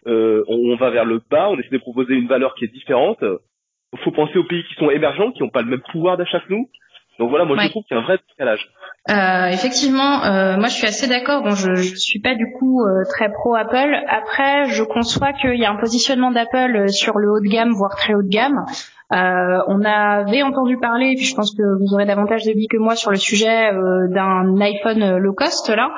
euh, 0.08 0.44
on, 0.48 0.76
va 0.76 0.92
vers 0.92 1.06
le 1.06 1.20
bas, 1.30 1.50
on 1.50 1.58
essaie 1.58 1.70
de 1.70 1.78
proposer 1.80 2.14
une 2.14 2.28
valeur 2.28 2.54
qui 2.56 2.66
est 2.66 2.74
différente. 2.74 3.18
Il 3.22 4.00
faut 4.04 4.12
penser 4.12 4.38
aux 4.38 4.44
pays 4.44 4.64
qui 4.66 4.76
sont 4.76 4.90
émergents, 4.90 5.32
qui 5.32 5.42
n'ont 5.42 5.50
pas 5.50 5.62
le 5.62 5.70
même 5.70 5.82
pouvoir 5.92 6.18
d'achat 6.18 6.40
que 6.42 6.54
nous. 6.54 6.70
Donc 7.18 7.30
voilà, 7.30 7.46
moi 7.46 7.58
je 7.58 7.70
trouve 7.70 7.84
qu'il 7.84 7.96
y 7.96 8.00
a 8.00 8.04
un 8.04 8.06
vrai 8.06 8.20
décalage. 8.30 8.70
Euh, 9.10 9.48
effectivement, 9.48 10.26
euh, 10.26 10.58
moi 10.58 10.68
je 10.68 10.74
suis 10.74 10.88
assez 10.88 11.08
d'accord. 11.08 11.44
Bon, 11.44 11.52
je, 11.52 11.74
je 11.76 11.96
suis 11.96 12.20
pas 12.20 12.36
du 12.36 12.46
coup 12.60 12.82
euh, 12.82 13.04
très 13.10 13.32
pro 13.32 13.56
Apple. 13.56 13.96
Après, 14.08 14.66
je 14.66 14.84
conçois 14.84 15.32
qu'il 15.32 15.56
y 15.56 15.64
a 15.64 15.72
un 15.72 15.78
positionnement 15.78 16.32
d'Apple 16.32 16.90
sur 16.90 17.18
le 17.18 17.32
haut 17.32 17.40
de 17.40 17.50
gamme, 17.50 17.72
voire 17.72 17.96
très 17.96 18.14
haut 18.16 18.24
de 18.24 18.30
gamme. 18.30 18.66
Euh, 19.14 19.60
on 19.68 19.84
avait 19.84 20.42
entendu 20.42 20.78
parler, 20.78 21.12
et 21.12 21.16
puis 21.16 21.26
je 21.26 21.36
pense 21.36 21.54
que 21.56 21.62
vous 21.62 21.94
aurez 21.94 22.06
davantage 22.06 22.44
d'avis 22.44 22.68
que 22.68 22.78
moi 22.78 22.96
sur 22.96 23.12
le 23.12 23.18
sujet 23.18 23.72
euh, 23.72 24.08
d'un 24.10 24.60
iPhone 24.62 25.18
low 25.18 25.34
cost 25.34 25.70
là. 25.70 25.92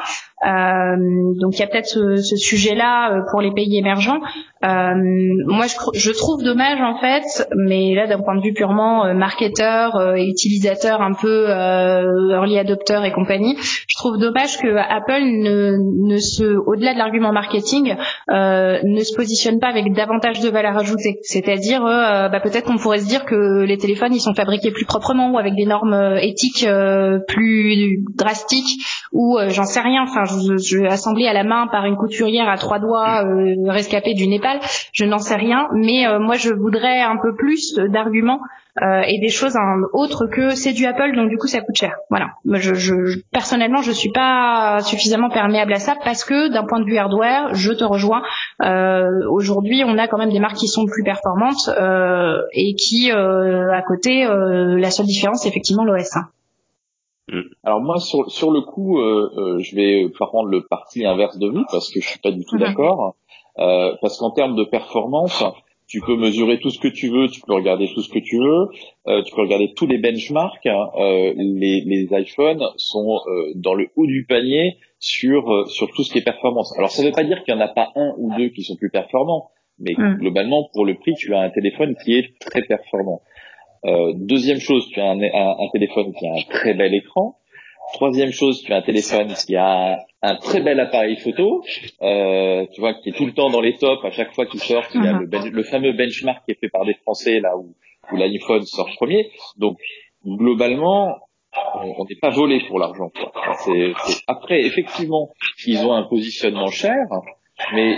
Euh, 0.45 0.97
donc 1.39 1.57
il 1.57 1.59
y 1.59 1.63
a 1.63 1.67
peut-être 1.67 1.87
ce, 1.87 2.17
ce 2.17 2.35
sujet-là 2.35 3.23
pour 3.31 3.41
les 3.41 3.51
pays 3.51 3.77
émergents. 3.77 4.19
Moi, 4.61 5.65
je, 5.67 5.99
je, 5.99 6.11
trouve 6.11 6.43
dommage 6.43 6.79
en 6.81 6.99
fait, 6.99 7.47
mais 7.55 7.93
là 7.95 8.07
d'un 8.07 8.19
point 8.19 8.35
de 8.35 8.41
vue 8.41 8.53
purement 8.53 9.13
marketeur 9.13 10.15
et 10.15 10.25
utilisateur, 10.27 11.01
un 11.01 11.13
peu 11.13 11.47
early 11.49 12.57
adopter 12.57 13.01
et 13.05 13.11
compagnie, 13.11 13.55
je 13.59 13.95
trouve 13.95 14.17
dommage 14.17 14.57
que 14.57 14.75
Apple 14.75 15.23
ne, 15.23 16.11
ne 16.11 16.17
se, 16.17 16.43
au-delà 16.43 16.93
de 16.93 16.99
l'argument 16.99 17.31
marketing, 17.31 17.95
ne 18.29 18.99
se 19.01 19.15
positionne 19.15 19.59
pas 19.59 19.67
avec 19.67 19.93
davantage 19.93 20.39
de 20.39 20.49
valeur 20.49 20.77
ajoutée. 20.77 21.19
C'est-à-dire, 21.23 21.81
bah, 21.81 22.39
peut-être 22.39 22.65
qu'on 22.65 22.77
pourrait 22.77 22.99
se 22.99 23.07
dire 23.07 23.25
que 23.25 23.63
les 23.63 23.77
téléphones 23.77 24.13
ils 24.13 24.21
sont 24.21 24.33
fabriqués 24.33 24.71
plus 24.71 24.85
proprement 24.85 25.31
ou 25.31 25.37
avec 25.37 25.55
des 25.55 25.65
normes 25.65 25.93
euh, 25.93 26.17
éthiques 26.21 26.65
euh, 26.67 27.19
plus 27.27 28.03
drastiques 28.15 28.83
ou 29.11 29.37
euh, 29.37 29.49
j'en 29.49 29.63
sais 29.63 29.81
rien. 29.81 30.03
Enfin, 30.03 30.23
je, 30.25 30.57
je 30.57 30.85
assemblé 30.85 31.27
à 31.27 31.33
la 31.33 31.43
main 31.43 31.67
par 31.71 31.85
une 31.85 31.95
couturière 31.95 32.49
à 32.49 32.57
trois 32.57 32.79
doigts 32.79 33.23
rescapée 33.67 34.13
du 34.13 34.27
Je 34.93 35.05
n'en 35.05 35.19
sais 35.19 35.35
rien. 35.35 35.67
Mais 35.73 36.05
moi, 36.19 36.35
je 36.35 36.53
voudrais 36.53 37.01
un 37.01 37.17
peu 37.17 37.35
plus 37.35 37.75
d'arguments 37.75 38.39
euh, 38.81 39.01
et 39.07 39.19
des 39.19 39.29
choses 39.29 39.55
hein, 39.55 39.81
autres 39.93 40.27
que 40.27 40.51
c'est 40.51 40.71
du 40.71 40.85
Apple 40.85 41.15
donc 41.15 41.29
du 41.29 41.37
coup 41.37 41.47
ça 41.47 41.61
coûte 41.61 41.75
cher. 41.75 41.95
Voilà. 42.11 42.33
Je, 42.45 42.75
je, 42.75 43.19
personnellement 43.31 43.81
je 43.81 43.91
suis 43.91 44.11
pas 44.11 44.79
suffisamment 44.81 45.29
perméable 45.29 45.73
à 45.73 45.79
ça 45.79 45.95
parce 46.03 46.23
que 46.23 46.49
d'un 46.49 46.63
point 46.63 46.79
de 46.79 46.85
vue 46.85 46.97
hardware, 46.97 47.55
je 47.55 47.71
te 47.71 47.83
rejoins. 47.83 48.21
Euh, 48.61 49.07
Aujourd'hui, 49.29 49.83
on 49.83 49.97
a 49.97 50.07
quand 50.07 50.19
même 50.19 50.31
des 50.31 50.39
marques 50.39 50.57
qui 50.57 50.67
sont 50.67 50.85
plus 50.85 51.03
performantes 51.03 51.69
euh, 51.69 52.41
et 52.53 52.75
qui 52.75 53.11
euh, 53.11 53.71
à 53.73 53.81
côté, 53.81 54.25
euh, 54.25 54.77
la 54.77 54.91
seule 54.91 55.07
différence 55.07 55.41
c'est 55.41 55.49
effectivement 55.49 55.83
l'OS. 55.83 56.15
Hein. 56.15 56.27
Mm. 57.29 57.41
Alors 57.63 57.81
moi 57.81 57.99
sur 57.99 58.29
sur 58.29 58.51
le 58.51 58.61
coup, 58.61 58.99
je 58.99 59.75
vais 59.75 60.07
prendre 60.19 60.49
le 60.49 60.67
parti 60.67 61.03
inverse 61.03 61.39
de 61.39 61.47
vous 61.47 61.65
parce 61.71 61.91
que 61.91 61.99
je 61.99 62.07
suis 62.07 62.19
pas 62.19 62.31
du 62.31 62.45
tout 62.45 62.57
mm-hmm. 62.57 62.59
d'accord. 62.59 63.15
Parce 63.57 64.17
qu'en 64.17 64.31
termes 64.31 64.55
de 64.55 64.63
performance, 64.63 65.43
tu 65.87 66.01
peux 66.01 66.17
mesurer 66.17 66.59
tout 66.59 66.69
ce 66.69 66.79
que 66.79 66.89
tu 66.89 67.07
veux, 67.07 67.29
tu 67.29 67.41
peux 67.41 67.53
regarder 67.53 67.87
tout 67.93 68.01
ce 68.01 68.09
que 68.09 68.19
tu 68.19 68.37
veux, 68.37 68.67
euh, 69.07 69.23
tu 69.23 69.33
peux 69.33 69.41
regarder 69.41 69.73
tous 69.73 69.87
les 69.87 69.97
benchmarks. 69.97 70.65
Hein. 70.65 70.89
Euh, 70.97 71.33
les, 71.37 71.81
les, 71.85 72.07
iPhones 72.11 72.63
sont 72.75 73.19
euh, 73.27 73.53
dans 73.55 73.73
le 73.73 73.87
haut 73.95 74.05
du 74.05 74.25
panier 74.25 74.77
sur 74.99 75.49
euh, 75.49 75.65
sur 75.65 75.89
tout 75.91 76.03
ce 76.03 76.11
qui 76.11 76.19
est 76.19 76.23
performance. 76.23 76.77
Alors 76.77 76.91
ça 76.91 77.01
ne 77.01 77.07
veut 77.07 77.13
pas 77.13 77.23
dire 77.23 77.41
qu'il 77.43 77.55
n'y 77.55 77.61
en 77.61 77.65
a 77.65 77.69
pas 77.69 77.91
un 77.95 78.13
ou 78.17 78.35
deux 78.37 78.49
qui 78.49 78.63
sont 78.63 78.75
plus 78.75 78.89
performants, 78.89 79.49
mais 79.79 79.93
mm. 79.97 80.17
globalement 80.17 80.69
pour 80.73 80.85
le 80.85 80.95
prix, 80.95 81.13
tu 81.13 81.33
as 81.33 81.39
un 81.39 81.49
téléphone 81.49 81.95
qui 82.03 82.17
est 82.17 82.37
très 82.41 82.63
performant. 82.63 83.21
Euh, 83.85 84.11
deuxième 84.15 84.59
chose, 84.59 84.89
tu 84.89 84.99
as 84.99 85.09
un, 85.09 85.21
un, 85.21 85.55
un 85.59 85.69
téléphone 85.71 86.13
qui 86.13 86.27
a 86.27 86.33
un 86.33 86.43
très 86.49 86.73
bel 86.73 86.93
écran. 86.93 87.36
Troisième 87.93 88.31
chose, 88.31 88.61
tu 88.63 88.73
as 88.73 88.77
un 88.77 88.81
téléphone 88.81 89.33
qui 89.33 89.55
a 89.55 89.97
un 90.21 90.35
très 90.35 90.61
bel 90.61 90.79
appareil 90.79 91.17
photo, 91.17 91.63
euh, 92.01 92.65
tu 92.73 92.81
vois, 92.81 92.93
qui 92.95 93.09
est 93.09 93.13
tout 93.13 93.25
le 93.25 93.33
temps 93.33 93.49
dans 93.49 93.61
les 93.61 93.75
tops. 93.77 94.03
À 94.03 94.11
chaque 94.11 94.33
fois 94.33 94.45
qu'il 94.45 94.59
sort, 94.59 94.83
il 94.93 95.03
y 95.03 95.07
a 95.07 95.13
le, 95.13 95.49
le, 95.49 95.63
fameux 95.63 95.93
benchmark 95.93 96.43
qui 96.45 96.51
est 96.51 96.59
fait 96.59 96.69
par 96.69 96.85
des 96.85 96.95
Français 96.95 97.39
là 97.39 97.55
où 97.57 97.75
où 98.11 98.15
l'iPhone 98.15 98.63
sort 98.63 98.89
premier. 98.95 99.29
Donc 99.57 99.77
globalement, 100.25 101.17
on 101.75 102.05
n'est 102.05 102.19
pas 102.21 102.29
volé 102.29 102.61
pour 102.67 102.79
l'argent. 102.79 103.11
Après, 104.27 104.61
effectivement, 104.61 105.33
ils 105.65 105.79
ont 105.85 105.93
un 105.93 106.03
positionnement 106.03 106.67
cher, 106.67 107.05
mais 107.73 107.97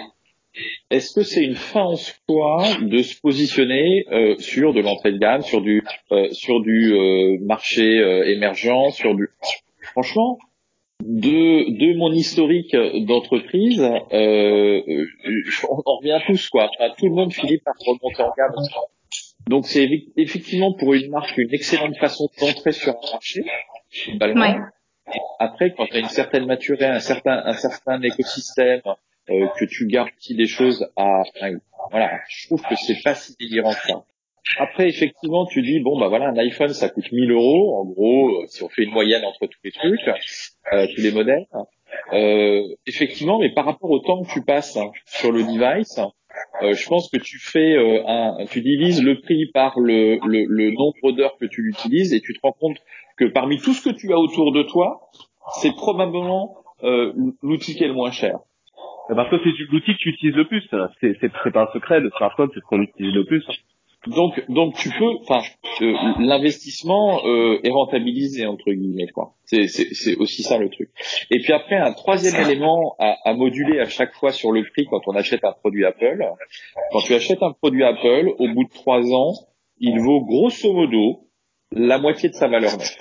est-ce 0.90 1.14
que 1.14 1.24
c'est 1.24 1.44
une 1.44 1.56
fin 1.56 1.84
en 1.84 1.96
soi 1.96 2.64
de 2.82 2.98
se 3.00 3.20
positionner 3.20 4.06
euh, 4.12 4.36
sur 4.40 4.74
de 4.74 4.82
l'entrée 4.82 5.12
de 5.12 5.18
gamme, 5.18 5.42
sur 5.42 5.62
du 5.62 5.84
euh, 6.12 6.28
sur 6.32 6.62
du 6.62 6.94
euh, 6.94 7.38
marché 7.42 7.98
émergent, 8.28 8.92
sur 8.92 9.16
du 9.16 9.30
franchement 9.92 10.38
de 11.04 11.72
de 11.72 11.98
mon 11.98 12.12
historique 12.12 12.76
d'entreprise, 13.06 13.82
on 13.82 15.82
en 15.86 15.98
revient 15.98 16.20
tous 16.28 16.50
quoi. 16.50 16.70
tout 16.98 17.08
le 17.08 17.16
monde 17.16 17.34
finit 17.34 17.58
par 17.60 17.76
remonter 17.80 18.24
en 18.24 18.34
gamme. 18.38 18.54
Donc 19.48 19.66
c'est 19.66 19.90
effectivement 20.18 20.74
pour 20.74 20.94
une 20.94 21.10
marque 21.10 21.38
une 21.38 21.54
excellente 21.54 21.98
façon 21.98 22.30
d'entrer 22.40 22.72
sur 22.72 22.92
un 22.92 23.12
marché. 23.12 23.44
Après, 25.40 25.74
quand 25.74 25.88
tu 25.88 25.96
as 25.96 26.00
une 26.00 26.10
certaine 26.10 26.46
maturité, 26.46 26.86
un 26.86 27.00
certain 27.00 27.42
un 27.46 27.54
certain 27.54 28.02
écosystème, 28.02 28.82
euh, 29.30 29.48
que 29.60 29.66
tu 29.66 29.86
garantis 29.86 30.36
des 30.36 30.48
choses 30.48 30.90
à, 30.96 31.22
voilà, 31.92 32.20
je 32.30 32.48
trouve 32.48 32.64
que 32.64 32.76
c'est 32.76 33.00
pas 33.04 33.14
si 33.14 33.36
délirant 33.40 33.74
que 33.74 33.88
ça. 33.88 34.04
Après, 34.58 34.88
effectivement, 34.88 35.46
tu 35.46 35.62
dis 35.62 35.80
bon 35.80 36.00
bah 36.00 36.08
voilà, 36.08 36.30
un 36.30 36.38
iPhone 36.38 36.70
ça 36.70 36.90
coûte 36.90 37.12
1000 37.12 37.32
euros 37.32 37.76
en 37.76 37.86
gros, 37.86 38.30
euh, 38.30 38.46
si 38.48 38.64
on 38.64 38.70
fait 38.70 38.84
une 38.84 38.92
moyenne 38.92 39.24
entre 39.26 39.46
tous 39.46 39.60
les 39.64 39.72
trucs, 39.72 40.08
euh, 40.74 40.88
tous 40.96 41.02
les 41.02 41.12
modèles. 41.12 41.46
Euh, 42.14 42.62
effectivement, 42.88 43.40
mais 43.40 43.54
par 43.54 43.66
rapport 43.66 43.90
au 43.90 44.00
temps 44.00 44.24
que 44.24 44.32
tu 44.32 44.44
passes 44.44 44.78
sur 45.06 45.32
le 45.32 45.44
device, 45.44 46.00
euh, 46.62 46.74
je 46.74 46.88
pense 46.88 47.10
que 47.10 47.18
tu 47.18 47.38
fais 47.40 47.76
un, 48.06 48.46
tu 48.50 48.62
divises 48.62 49.04
le 49.04 49.20
prix 49.20 49.48
par 49.54 49.80
le, 49.80 50.20
le, 50.26 50.46
le 50.48 50.72
nombre 50.72 51.12
d'heures 51.16 51.38
que 51.40 51.46
tu 51.46 51.62
l'utilises 51.62 52.14
et 52.14 52.22
tu 52.22 52.34
te 52.34 52.40
rends 52.42 52.56
compte 52.60 52.78
que 53.18 53.26
parmi 53.26 53.58
tout 53.58 53.74
ce 53.74 53.88
que 53.88 53.96
tu 53.96 54.14
as 54.14 54.18
autour 54.18 54.52
de 54.52 54.64
toi, 54.64 55.10
c'est 55.62 55.76
probablement 55.76 56.56
l'outil 57.42 57.76
qui 57.76 57.84
est 57.84 57.88
le 57.88 57.94
moins 57.94 58.12
cher. 58.12 58.40
Parce 59.16 59.30
que 59.32 59.38
c'est 59.44 59.50
l'outil 59.72 59.94
que 59.94 60.00
tu 60.00 60.10
utilises 60.10 60.36
le 60.36 60.48
plus. 60.48 60.62
C'est, 61.02 61.52
pas 61.52 61.64
un 61.64 61.74
secret. 61.74 62.00
Le 62.00 62.12
smartphone, 62.12 62.50
c'est 62.54 62.60
ce 62.60 62.66
qu'on 62.66 62.82
utilise 62.82 63.14
le 63.14 63.26
plus. 63.26 63.44
Donc, 64.08 64.50
donc 64.50 64.76
tu 64.76 64.90
peux, 64.90 65.18
enfin, 65.22 65.42
euh, 65.82 65.94
l'investissement 66.20 67.26
euh, 67.26 67.60
est 67.64 67.70
rentabilisé 67.70 68.46
entre 68.46 68.72
guillemets, 68.72 69.10
quoi. 69.10 69.34
C'est, 69.44 69.68
c'est, 69.68 70.16
aussi 70.16 70.42
ça 70.44 70.58
le 70.58 70.70
truc. 70.70 70.90
Et 71.32 71.40
puis 71.40 71.52
après, 71.52 71.76
un 71.76 71.92
troisième 71.92 72.36
élément 72.42 72.96
à, 73.00 73.18
à, 73.26 73.34
moduler 73.34 73.80
à 73.80 73.86
chaque 73.86 74.14
fois 74.14 74.32
sur 74.32 74.52
le 74.52 74.64
prix 74.64 74.86
quand 74.86 75.02
on 75.08 75.16
achète 75.16 75.44
un 75.44 75.52
produit 75.52 75.86
Apple. 75.86 76.24
Quand 76.92 77.00
tu 77.00 77.14
achètes 77.14 77.44
un 77.44 77.52
produit 77.52 77.84
Apple, 77.84 78.30
au 78.38 78.48
bout 78.54 78.64
de 78.64 78.74
trois 78.74 79.02
ans, 79.12 79.34
il 79.80 80.00
vaut 80.00 80.22
grosso 80.22 80.72
modo 80.72 81.28
la 81.72 81.98
moitié 81.98 82.30
de 82.30 82.36
sa 82.36 82.48
valeur 82.48 82.78
nette. 82.78 82.98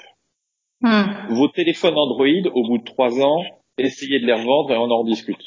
Hmm. 0.81 1.35
Vos 1.35 1.49
téléphones 1.49 1.97
Android, 1.97 2.51
au 2.55 2.67
bout 2.67 2.79
de 2.79 2.85
trois 2.85 3.21
ans, 3.21 3.43
essayez 3.79 4.21
de 4.21 4.27
les 4.27 4.33
revendre 4.33 4.73
et 4.73 4.77
on 4.77 4.91
en 4.91 5.05
discute 5.05 5.43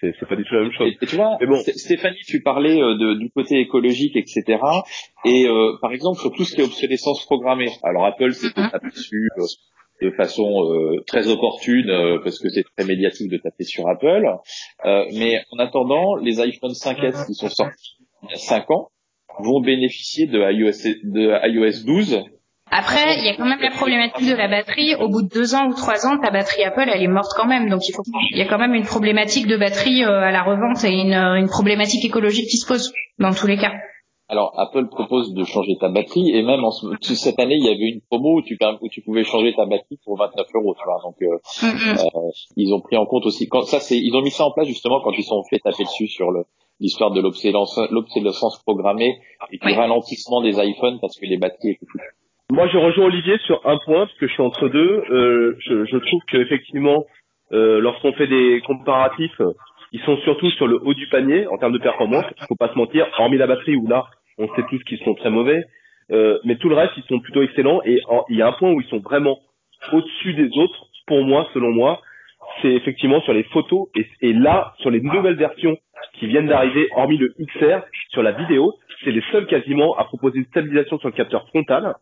c'est 0.00 0.28
pas 0.28 0.36
du 0.36 0.44
tout 0.44 0.54
la 0.54 0.62
même 0.62 0.72
chose. 0.72 0.92
Et, 1.00 1.06
tu 1.06 1.16
vois, 1.16 1.36
bon. 1.46 1.56
Stéphanie, 1.56 2.18
tu 2.26 2.42
parlais 2.42 2.80
euh, 2.80 2.96
de, 2.96 3.14
du 3.14 3.30
côté 3.30 3.60
écologique, 3.60 4.16
etc. 4.16 4.58
Et 5.24 5.46
euh, 5.46 5.76
par 5.80 5.92
exemple 5.92 6.20
sur 6.20 6.32
tout 6.32 6.44
ce 6.44 6.54
qui 6.54 6.60
est 6.60 6.64
obsolescence 6.64 7.24
programmée. 7.24 7.70
Alors 7.82 8.06
Apple 8.06 8.32
s'est 8.32 8.48
mm-hmm. 8.48 8.70
tapé 8.70 8.88
dessus 8.88 9.28
euh, 9.38 9.42
de 10.02 10.10
façon 10.10 10.44
très 11.06 11.28
opportune 11.28 11.86
parce 12.22 12.38
que 12.40 12.48
c'est 12.50 12.64
très 12.76 12.84
médiatique 12.86 13.30
de 13.30 13.38
taper 13.38 13.64
sur 13.64 13.88
Apple. 13.88 14.26
mais 14.84 15.40
en 15.52 15.58
attendant, 15.58 16.16
les 16.16 16.40
iPhone 16.40 16.72
5S 16.72 17.26
qui 17.26 17.34
sont 17.34 17.48
sortis 17.48 17.96
il 18.24 18.30
y 18.30 18.34
a 18.34 18.36
5 18.36 18.70
ans 18.70 18.90
vont 19.38 19.60
bénéficier 19.60 20.26
de 20.26 20.38
iOS, 20.38 20.94
de 21.04 21.48
iOS 21.48 21.84
12 21.84 22.24
après, 22.76 23.18
il 23.18 23.24
y 23.24 23.28
a 23.28 23.36
quand 23.36 23.46
même 23.46 23.60
la 23.60 23.70
problématique 23.70 24.28
de 24.28 24.34
la 24.34 24.48
batterie. 24.48 24.96
Au 24.96 25.08
bout 25.08 25.22
de 25.22 25.28
deux 25.28 25.54
ans 25.54 25.68
ou 25.68 25.74
trois 25.74 26.06
ans, 26.06 26.18
ta 26.18 26.32
batterie 26.32 26.64
Apple, 26.64 26.90
elle 26.92 27.04
est 27.04 27.06
morte 27.06 27.30
quand 27.36 27.46
même. 27.46 27.68
Donc 27.68 27.88
il 27.88 27.92
faut, 27.92 28.02
il 28.32 28.36
y 28.36 28.42
a 28.42 28.46
quand 28.46 28.58
même 28.58 28.74
une 28.74 28.84
problématique 28.84 29.46
de 29.46 29.56
batterie 29.56 30.02
euh, 30.02 30.28
à 30.28 30.32
la 30.32 30.42
revente 30.42 30.82
et 30.82 30.90
une, 30.90 31.14
une 31.14 31.46
problématique 31.46 32.04
écologique 32.04 32.48
qui 32.48 32.56
se 32.56 32.66
pose 32.66 32.92
dans 33.20 33.32
tous 33.32 33.46
les 33.46 33.58
cas. 33.58 33.70
Alors 34.28 34.58
Apple 34.58 34.88
propose 34.88 35.34
de 35.34 35.44
changer 35.44 35.76
ta 35.78 35.88
batterie 35.88 36.30
et 36.34 36.42
même 36.42 36.64
en 36.64 36.72
cette 36.72 37.38
année 37.38 37.54
il 37.54 37.64
y 37.64 37.68
avait 37.68 37.94
une 37.94 38.00
promo 38.00 38.38
où 38.38 38.42
tu, 38.42 38.58
où 38.80 38.88
tu 38.88 39.02
pouvais 39.02 39.22
changer 39.22 39.54
ta 39.54 39.66
batterie 39.66 40.00
pour 40.04 40.18
29 40.18 40.44
euros, 40.56 40.74
tu 40.74 40.84
vois. 40.84 41.00
Donc 41.04 41.14
euh, 41.22 41.38
euh, 41.62 42.30
ils 42.56 42.74
ont 42.74 42.80
pris 42.80 42.96
en 42.96 43.06
compte 43.06 43.26
aussi 43.26 43.46
quand 43.46 43.62
ça 43.62 43.78
c'est 43.78 43.98
ils 43.98 44.16
ont 44.16 44.22
mis 44.22 44.32
ça 44.32 44.46
en 44.46 44.50
place 44.50 44.66
justement 44.66 45.00
quand 45.04 45.12
ils 45.16 45.22
sont 45.22 45.44
fait 45.48 45.60
taper 45.60 45.84
dessus 45.84 46.08
sur 46.08 46.32
le 46.32 46.44
l'histoire 46.80 47.12
de 47.12 47.20
l'obsolescence 47.20 48.60
programmée 48.64 49.20
et 49.52 49.58
du 49.58 49.72
ralentissement 49.74 50.42
des 50.42 50.56
iPhones 50.58 50.98
parce 51.00 51.16
que 51.16 51.26
les 51.26 51.36
batteries 51.36 51.70
étaient 51.70 51.86
foutues. 51.86 52.16
Moi, 52.50 52.68
je 52.68 52.76
rejoins 52.76 53.06
Olivier 53.06 53.38
sur 53.46 53.66
un 53.66 53.78
point, 53.78 54.06
parce 54.06 54.18
que 54.18 54.26
je 54.26 54.32
suis 54.32 54.42
entre 54.42 54.68
deux. 54.68 55.02
Euh, 55.10 55.56
je, 55.60 55.86
je, 55.86 55.96
trouve 55.96 56.20
qu'effectivement, 56.28 57.06
euh, 57.52 57.80
lorsqu'on 57.80 58.12
fait 58.12 58.26
des 58.26 58.60
comparatifs, 58.66 59.40
ils 59.92 60.00
sont 60.00 60.18
surtout 60.18 60.50
sur 60.50 60.66
le 60.66 60.78
haut 60.82 60.92
du 60.92 61.08
panier 61.08 61.46
en 61.46 61.56
termes 61.56 61.72
de 61.72 61.78
performance. 61.78 62.26
Il 62.38 62.46
faut 62.46 62.56
pas 62.56 62.68
se 62.68 62.76
mentir, 62.76 63.06
hormis 63.18 63.38
la 63.38 63.46
batterie 63.46 63.76
où 63.76 63.86
là, 63.86 64.04
on 64.36 64.46
sait 64.54 64.64
tous 64.68 64.82
qu'ils 64.84 64.98
sont 64.98 65.14
très 65.14 65.30
mauvais. 65.30 65.64
Euh, 66.10 66.38
mais 66.44 66.56
tout 66.56 66.68
le 66.68 66.74
reste, 66.74 66.92
ils 66.98 67.04
sont 67.04 67.18
plutôt 67.20 67.42
excellents. 67.42 67.80
Et 67.86 67.98
il 68.28 68.36
y 68.36 68.42
a 68.42 68.48
un 68.48 68.52
point 68.52 68.72
où 68.72 68.80
ils 68.80 68.88
sont 68.88 69.00
vraiment 69.00 69.38
au-dessus 69.92 70.34
des 70.34 70.50
autres, 70.58 70.88
pour 71.06 71.24
moi, 71.24 71.48
selon 71.54 71.70
moi, 71.70 72.02
c'est 72.60 72.72
effectivement 72.72 73.22
sur 73.22 73.32
les 73.32 73.44
photos. 73.44 73.88
Et, 73.96 74.06
et 74.20 74.32
là, 74.34 74.74
sur 74.80 74.90
les 74.90 75.00
nouvelles 75.00 75.36
versions 75.36 75.78
qui 76.18 76.26
viennent 76.26 76.48
d'arriver, 76.48 76.88
hormis 76.94 77.16
le 77.16 77.34
XR, 77.40 77.86
sur 78.10 78.22
la 78.22 78.32
vidéo, 78.32 78.74
c'est 79.02 79.12
les 79.12 79.22
seuls 79.32 79.46
quasiment 79.46 79.96
à 79.96 80.04
proposer 80.04 80.40
une 80.40 80.46
stabilisation 80.46 80.98
sur 80.98 81.08
le 81.08 81.14
capteur 81.14 81.48
frontal 81.48 81.94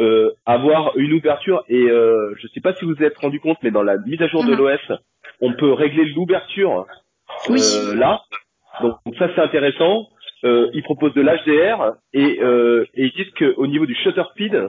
euh, 0.00 0.30
avoir 0.44 0.96
une 0.96 1.12
ouverture 1.12 1.64
et 1.68 1.90
euh, 1.90 2.34
je 2.40 2.46
sais 2.48 2.60
pas 2.60 2.74
si 2.74 2.84
vous 2.84 2.94
vous 2.94 3.02
êtes 3.02 3.16
rendu 3.18 3.40
compte, 3.40 3.58
mais 3.62 3.70
dans 3.70 3.82
la 3.82 3.98
mise 3.98 4.20
à 4.22 4.28
jour 4.28 4.44
de 4.44 4.52
mhm. 4.52 4.58
l'OS, 4.58 4.98
on 5.40 5.52
peut 5.54 5.72
régler 5.72 6.04
l'ouverture 6.06 6.86
euh, 7.50 7.94
là. 7.94 8.22
Donc, 8.80 8.96
ça 9.18 9.28
c'est 9.34 9.40
intéressant. 9.40 10.08
Euh, 10.44 10.68
ils 10.74 10.82
proposent 10.82 11.14
de 11.14 11.22
l'HDR 11.22 11.94
et, 12.12 12.40
euh, 12.42 12.84
et 12.94 13.06
ils 13.06 13.12
disent 13.12 13.32
qu'au 13.38 13.66
niveau 13.66 13.86
du 13.86 13.94
shutter 13.94 14.22
speed, 14.32 14.68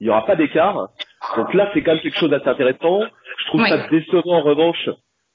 il 0.00 0.04
n'y 0.04 0.10
aura 0.10 0.26
pas 0.26 0.36
d'écart. 0.36 0.88
Donc 1.36 1.54
là 1.54 1.70
c'est 1.72 1.82
quand 1.82 1.92
même 1.92 2.02
quelque 2.02 2.18
chose 2.18 2.30
d'assez 2.30 2.48
intéressant. 2.48 3.00
Je 3.38 3.46
trouve 3.46 3.66
ça 3.66 3.88
décevant 3.88 4.38
en 4.38 4.42
revanche 4.42 4.88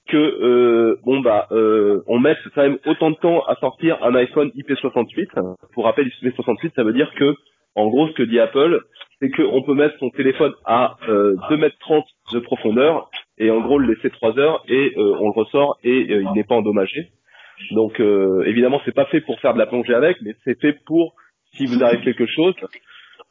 que 0.08 0.18
euh, 0.18 1.00
bon 1.04 1.20
bah 1.22 1.48
euh, 1.52 2.04
on 2.08 2.20
mette 2.20 2.38
quand 2.54 2.62
même 2.62 2.78
autant 2.86 3.12
de 3.12 3.16
temps 3.16 3.44
à 3.46 3.56
sortir 3.56 3.98
un 4.04 4.14
iPhone 4.16 4.50
IP68. 4.50 5.58
Pour 5.74 5.86
rappel, 5.86 6.08
IP68 6.08 6.74
ça 6.76 6.84
veut 6.84 6.94
dire 6.94 7.12
que 7.16 7.36
en 7.76 7.88
gros 7.88 8.08
ce 8.10 8.14
que 8.14 8.24
dit 8.24 8.40
Apple, 8.40 8.82
c'est 9.20 9.30
qu'on 9.32 9.62
peut 9.64 9.74
mettre 9.74 9.98
son 10.00 10.10
téléphone 10.10 10.54
à 10.66 10.98
euh, 11.08 11.36
2 11.50 11.58
mètres 11.58 11.78
30 11.80 12.06
de 12.34 12.40
profondeur 12.40 13.10
et 13.38 13.50
en 13.52 13.62
gros 13.62 13.78
le 13.78 13.94
laisser 13.94 14.10
3 14.10 14.38
heures 14.40 14.64
et 14.68 14.94
euh, 14.98 15.16
on 15.20 15.28
le 15.28 15.34
ressort 15.34 15.78
et 15.84 16.12
euh, 16.12 16.24
il 16.24 16.32
n'est 16.34 16.44
pas 16.44 16.56
endommagé. 16.56 17.12
Donc 17.72 18.00
euh, 18.00 18.44
évidemment 18.46 18.82
c'est 18.86 18.96
pas 18.96 19.06
fait 19.06 19.22
pour 19.22 19.40
faire 19.40 19.54
de 19.54 19.60
la 19.60 19.68
plongée 19.68 19.94
avec, 19.94 20.18
mais 20.22 20.36
c'est 20.44 20.60
fait 20.60 20.74
pour 20.86 21.16
si 21.54 21.66
vous 21.66 21.84
arrive 21.84 22.02
quelque 22.02 22.26
chose, 22.26 22.56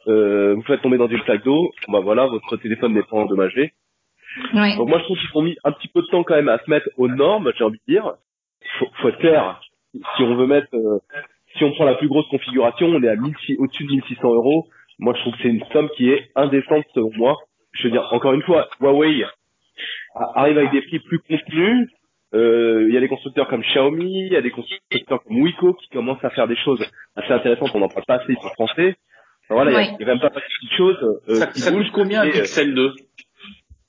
vous 0.06 0.62
faites 0.62 0.82
tomber 0.82 0.98
dans 0.98 1.08
une 1.08 1.20
flaque 1.20 1.44
d'eau, 1.44 1.70
bah 1.88 2.00
voilà 2.00 2.26
votre 2.26 2.56
téléphone 2.58 2.92
n'est 2.94 3.02
pas 3.02 3.16
endommagé. 3.16 3.72
Donc 4.76 4.88
moi 4.88 4.98
je 4.98 5.04
trouve 5.04 5.18
qu'ils 5.18 5.30
ont 5.34 5.42
mis 5.42 5.56
un 5.64 5.72
petit 5.72 5.88
peu 5.88 6.02
de 6.02 6.06
temps 6.06 6.22
quand 6.22 6.34
même 6.36 6.48
à 6.48 6.58
se 6.58 6.70
mettre 6.70 6.88
aux 6.96 7.08
normes, 7.08 7.50
j'ai 7.56 7.64
envie 7.64 7.80
de 7.86 7.92
dire. 7.92 8.14
Faut, 8.78 8.86
faut 9.00 9.08
être 9.08 9.18
clair. 9.18 9.60
Si 10.16 10.22
on 10.22 10.36
veut 10.36 10.46
mettre, 10.46 10.68
si 11.56 11.64
on 11.64 11.72
prend 11.72 11.84
la 11.84 11.94
plus 11.94 12.08
grosse 12.08 12.28
configuration, 12.28 12.86
on 12.88 13.02
est 13.02 13.08
à 13.08 13.14
au-dessus 13.14 13.84
de 13.84 13.90
1600 13.90 14.34
euros 14.34 14.68
moi, 15.00 15.14
je 15.16 15.20
trouve 15.22 15.32
que 15.32 15.42
c'est 15.42 15.48
une 15.48 15.64
somme 15.72 15.88
qui 15.96 16.10
est 16.10 16.30
indécente 16.36 16.84
selon 16.94 17.10
moi. 17.16 17.36
Je 17.72 17.84
veux 17.84 17.90
dire, 17.90 18.06
encore 18.12 18.34
une 18.34 18.42
fois, 18.42 18.68
Huawei 18.80 19.24
arrive 20.34 20.58
avec 20.58 20.72
des 20.72 20.82
prix 20.82 20.98
plus 20.98 21.18
contenus. 21.20 21.88
Euh, 22.34 22.86
il 22.86 22.94
y 22.94 22.96
a 22.96 23.00
des 23.00 23.08
constructeurs 23.08 23.48
comme 23.48 23.62
Xiaomi, 23.62 24.26
il 24.26 24.32
y 24.32 24.36
a 24.36 24.42
des 24.42 24.50
constructeurs 24.50 25.22
comme 25.24 25.40
Wiko 25.40 25.72
qui 25.74 25.88
commencent 25.88 26.22
à 26.22 26.30
faire 26.30 26.46
des 26.46 26.56
choses 26.56 26.84
assez 27.16 27.32
intéressantes. 27.32 27.70
On 27.74 27.80
n'en 27.80 27.88
parle 27.88 28.04
pas 28.04 28.16
assez, 28.16 28.32
ils 28.32 28.36
sont 28.36 28.50
français. 28.50 28.96
voilà, 29.48 29.70
il 29.70 29.74
y, 29.74 29.94
a, 29.94 29.98
quand 29.98 30.06
même 30.06 30.20
pas 30.20 30.30
mal 30.30 30.42
de 30.42 30.76
choses. 30.76 31.20
Euh, 31.28 31.34
ça, 31.34 31.52
ça 31.54 31.72
coûte 31.72 31.90
combien 31.92 32.20
un 32.20 32.28
euh, 32.28 32.30
Pixel 32.30 32.74
2 32.74 32.92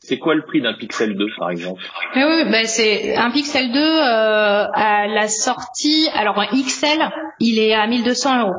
c'est 0.04 0.18
quoi 0.18 0.34
le 0.34 0.42
prix 0.44 0.62
d'un 0.62 0.74
Pixel 0.74 1.16
2 1.16 1.26
par 1.38 1.52
exemple? 1.52 1.82
Eh 2.16 2.24
Oui, 2.24 2.52
bah 2.52 2.66
c'est 2.66 3.16
un 3.16 3.30
Pixel 3.30 3.72
2 3.72 3.80
euh, 3.80 4.68
à 4.74 5.08
la 5.08 5.28
sortie. 5.28 6.10
Alors 6.14 6.40
un 6.40 6.48
XL, 6.48 7.00
il 7.40 7.60
est 7.60 7.74
à 7.74 7.86
1200 7.86 8.42
euros 8.42 8.56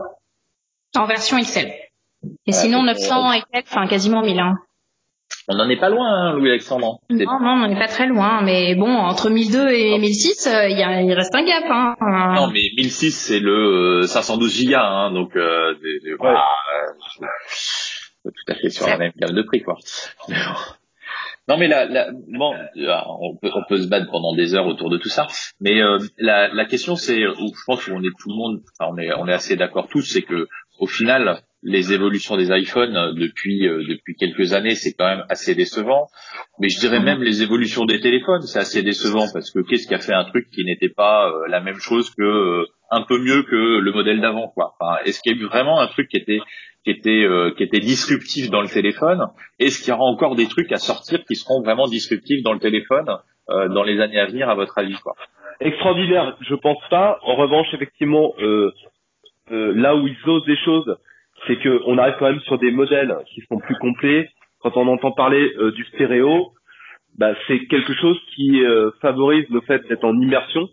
en 0.97 1.07
version 1.07 1.39
XL. 1.41 1.73
Et 2.47 2.53
sinon, 2.53 2.85
900 2.85 3.33
et 3.33 3.43
quelques, 3.53 3.67
enfin 3.73 3.89
quasiment 3.89 4.23
1000. 4.23 4.39
Hein. 4.39 4.55
On 5.49 5.57
n'en 5.57 5.69
est 5.69 5.81
pas 5.81 5.89
loin, 5.89 6.07
hein, 6.07 6.33
Louis-Alexandre. 6.35 7.01
Non, 7.11 7.41
non, 7.41 7.51
on 7.51 7.57
n'en 7.57 7.71
est 7.71 7.79
pas 7.79 7.89
très 7.89 8.07
loin. 8.07 8.43
Mais 8.43 8.77
bon, 8.77 8.95
entre 8.95 9.29
1002 9.29 9.71
et 9.71 9.99
1006, 9.99 10.47
euh, 10.47 10.69
il, 10.69 10.79
y 10.79 10.83
a, 10.85 11.03
il 11.03 11.13
reste 11.13 11.35
un 11.35 11.45
gap. 11.45 11.65
Hein. 11.69 11.97
Non, 12.37 12.47
mais 12.53 12.61
1006, 12.77 13.11
c'est 13.11 13.41
le 13.41 14.03
512 14.07 14.47
euh, 14.47 14.55
gigas, 14.55 14.87
hein, 14.87 15.11
donc 15.11 15.35
euh, 15.35 15.75
voilà, 16.21 16.45
euh, 17.25 17.29
tout 18.25 18.53
à 18.53 18.55
fait 18.55 18.71
sur 18.71 18.87
la 18.87 18.99
même 18.99 19.13
gamme 19.17 19.35
de 19.35 19.43
prix, 19.43 19.63
quoi. 19.63 19.77
Non 21.49 21.57
mais 21.57 21.67
la, 21.67 21.87
la 21.87 22.11
bon, 22.13 22.55
on 23.21 23.37
peut, 23.37 23.51
on 23.53 23.63
peut 23.69 23.79
se 23.79 23.89
battre 23.89 24.11
pendant 24.11 24.35
des 24.35 24.55
heures 24.55 24.67
autour 24.67 24.91
de 24.91 24.97
tout 24.97 25.09
ça, 25.09 25.27
mais 25.61 25.81
la, 26.19 26.49
la 26.55 26.65
question 26.67 26.95
c'est, 26.95 27.21
je 27.21 27.65
pense 27.67 27.85
qu'on 27.85 28.01
est 28.01 28.17
tout 28.21 28.29
le 28.31 28.37
monde, 28.37 28.61
enfin, 28.79 28.93
on 28.93 28.99
est 28.99 29.13
on 29.15 29.27
est 29.27 29.33
assez 29.33 29.57
d'accord 29.57 29.89
tous, 29.89 30.03
c'est 30.03 30.23
que 30.23 30.47
au 30.79 30.87
final, 30.87 31.43
les 31.65 31.93
évolutions 31.93 32.37
des 32.37 32.51
iPhones 32.51 33.15
depuis 33.17 33.61
depuis 33.61 34.15
quelques 34.17 34.53
années, 34.53 34.75
c'est 34.75 34.93
quand 34.93 35.07
même 35.07 35.25
assez 35.29 35.55
décevant. 35.55 36.09
Mais 36.59 36.69
je 36.69 36.79
dirais 36.79 37.01
même 37.01 37.23
les 37.23 37.43
évolutions 37.43 37.85
des 37.85 38.01
téléphones, 38.01 38.43
c'est 38.43 38.59
assez 38.59 38.83
décevant 38.83 39.27
parce 39.33 39.51
que 39.51 39.61
qu'est-ce 39.61 39.87
qui 39.87 39.95
a 39.95 40.01
fait 40.01 40.15
un 40.15 40.25
truc 40.25 40.49
qui 40.51 40.65
n'était 40.65 40.89
pas 40.89 41.29
la 41.49 41.61
même 41.61 41.79
chose 41.79 42.11
que 42.11 42.67
un 42.93 43.03
peu 43.03 43.19
mieux 43.19 43.43
que 43.43 43.79
le 43.79 43.91
modèle 43.91 44.21
d'avant 44.21 44.49
quoi. 44.55 44.75
Est-ce 45.05 45.21
qu'il 45.21 45.35
y 45.35 45.35
a 45.35 45.43
eu 45.43 45.47
vraiment 45.47 45.81
un 45.81 45.89
truc 45.89 46.09
qui 46.09 46.19
était 46.19 46.41
qui 46.85 46.91
était 46.91 47.25
euh, 47.25 47.51
qui 47.57 47.63
était 47.63 47.81
disruptif 47.81 48.51
dans 48.51 48.61
le 48.61 48.69
téléphone? 48.69 49.29
Est-ce 49.59 49.81
qu'il 49.81 49.89
y 49.89 49.93
aura 49.93 50.05
encore 50.05 50.37
des 50.37 50.47
trucs 50.47 50.71
à 50.71 50.77
sortir 50.77 51.25
qui 51.25 51.35
seront 51.35 51.63
vraiment 51.63 51.87
disruptifs 51.87 52.43
dans 52.43 52.53
le 52.53 52.61
téléphone 52.61 53.09
euh, 53.49 53.69
dans 53.69 53.83
les 53.83 53.99
années 54.01 54.21
à 54.21 54.27
venir 54.27 54.49
à 54.51 54.55
votre 54.55 54.77
avis 54.79 54.95
quoi? 55.03 55.15
Extraordinaire, 55.61 56.37
je 56.41 56.55
pense 56.55 56.83
pas. 56.91 57.19
En 57.23 57.37
revanche, 57.37 57.69
effectivement, 57.73 58.35
euh, 58.41 58.73
là 59.49 59.97
où 59.97 60.07
ils 60.07 60.17
osent 60.29 60.45
des 60.45 60.57
choses, 60.57 60.97
c'est 61.47 61.57
que 61.57 61.81
on 61.87 61.97
arrive 61.99 62.17
quand 62.19 62.31
même 62.31 62.41
sur 62.41 62.59
des 62.59 62.73
modèles 62.73 63.17
qui 63.33 63.41
sont 63.49 63.59
plus 63.59 63.77
complets. 63.77 64.29
Quand 64.61 64.77
on 64.77 64.87
entend 64.89 65.13
parler 65.13 65.51
du 65.75 65.85
stéréo, 65.87 66.53
bah, 67.17 67.35
c'est 67.47 67.67
quelque 67.67 67.95
chose 67.95 68.19
qui 68.35 68.63
favorise 69.01 69.49
le 69.51 69.61
fait 69.63 69.87
d'être 69.89 70.05
en 70.05 70.21
immersion, 70.21 70.69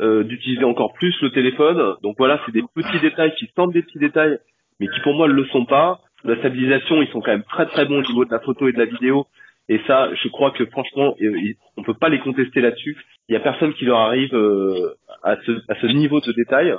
d'utiliser 0.00 0.64
encore 0.64 0.92
plus 0.94 1.14
le 1.22 1.30
téléphone. 1.30 1.94
Donc 2.02 2.16
voilà, 2.18 2.40
c'est 2.44 2.52
des 2.52 2.64
petits 2.74 3.00
détails 3.00 3.34
qui 3.36 3.48
semblent 3.54 3.72
des 3.72 3.82
petits 3.82 3.98
détails, 3.98 4.38
mais 4.80 4.88
qui 4.88 5.00
pour 5.00 5.14
moi 5.14 5.28
ne 5.28 5.32
le 5.32 5.44
sont 5.46 5.64
pas. 5.64 6.00
La 6.24 6.36
stabilisation, 6.38 7.02
ils 7.02 7.08
sont 7.08 7.20
quand 7.20 7.32
même 7.32 7.44
très 7.44 7.66
très 7.66 7.84
bons 7.84 7.98
au 7.98 8.02
niveau 8.02 8.24
de 8.24 8.30
la 8.30 8.40
photo 8.40 8.66
et 8.68 8.72
de 8.72 8.78
la 8.78 8.86
vidéo. 8.86 9.26
Et 9.68 9.80
ça, 9.86 10.10
je 10.14 10.28
crois 10.28 10.50
que 10.50 10.66
franchement, 10.66 11.14
on 11.76 11.82
peut 11.82 11.94
pas 11.94 12.08
les 12.08 12.20
contester 12.20 12.60
là-dessus. 12.60 12.96
Il 13.28 13.32
y 13.32 13.36
a 13.36 13.40
personne 13.40 13.72
qui 13.74 13.84
leur 13.84 13.98
arrive 13.98 14.34
euh, 14.34 14.94
à, 15.22 15.36
ce, 15.46 15.52
à 15.68 15.74
ce 15.80 15.86
niveau 15.86 16.20
de 16.20 16.32
détail. 16.32 16.74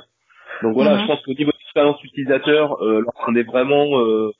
Donc 0.62 0.74
voilà, 0.74 0.94
mhm. 0.94 1.00
je 1.02 1.06
pense 1.06 1.22
qu'au 1.22 1.34
niveau 1.34 1.50
de 1.50 1.56
l'expérience 1.58 2.02
utilisateur, 2.04 2.82
euh, 2.82 3.00
lorsqu'on 3.00 3.34
est 3.34 3.42
vraiment, 3.42 3.98
euh, 4.00 4.30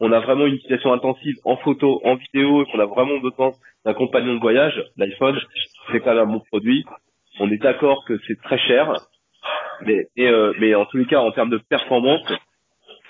on 0.00 0.12
a 0.12 0.20
vraiment 0.20 0.46
une 0.46 0.54
utilisation 0.54 0.92
intensive 0.92 1.36
en 1.44 1.56
photo, 1.56 2.00
en 2.04 2.16
vidéo, 2.16 2.62
et 2.62 2.66
qu'on 2.70 2.80
a 2.80 2.86
vraiment 2.86 3.18
besoin 3.18 3.52
d'un 3.86 3.94
compagnon 3.94 4.34
de 4.34 4.40
voyage, 4.40 4.82
l'iPhone, 4.96 5.38
c'est 5.90 6.00
quand 6.00 6.14
même 6.14 6.28
un 6.28 6.32
bon 6.32 6.40
produit. 6.40 6.84
On 7.40 7.50
est 7.50 7.58
d'accord 7.58 8.04
que 8.06 8.18
c'est 8.26 8.40
très 8.42 8.58
cher, 8.58 8.92
mais, 9.82 10.06
euh, 10.18 10.52
mais 10.60 10.74
en 10.74 10.86
tous 10.86 10.98
les 10.98 11.06
cas, 11.06 11.20
en 11.20 11.32
termes 11.32 11.50
de 11.50 11.58
performance, 11.58 12.22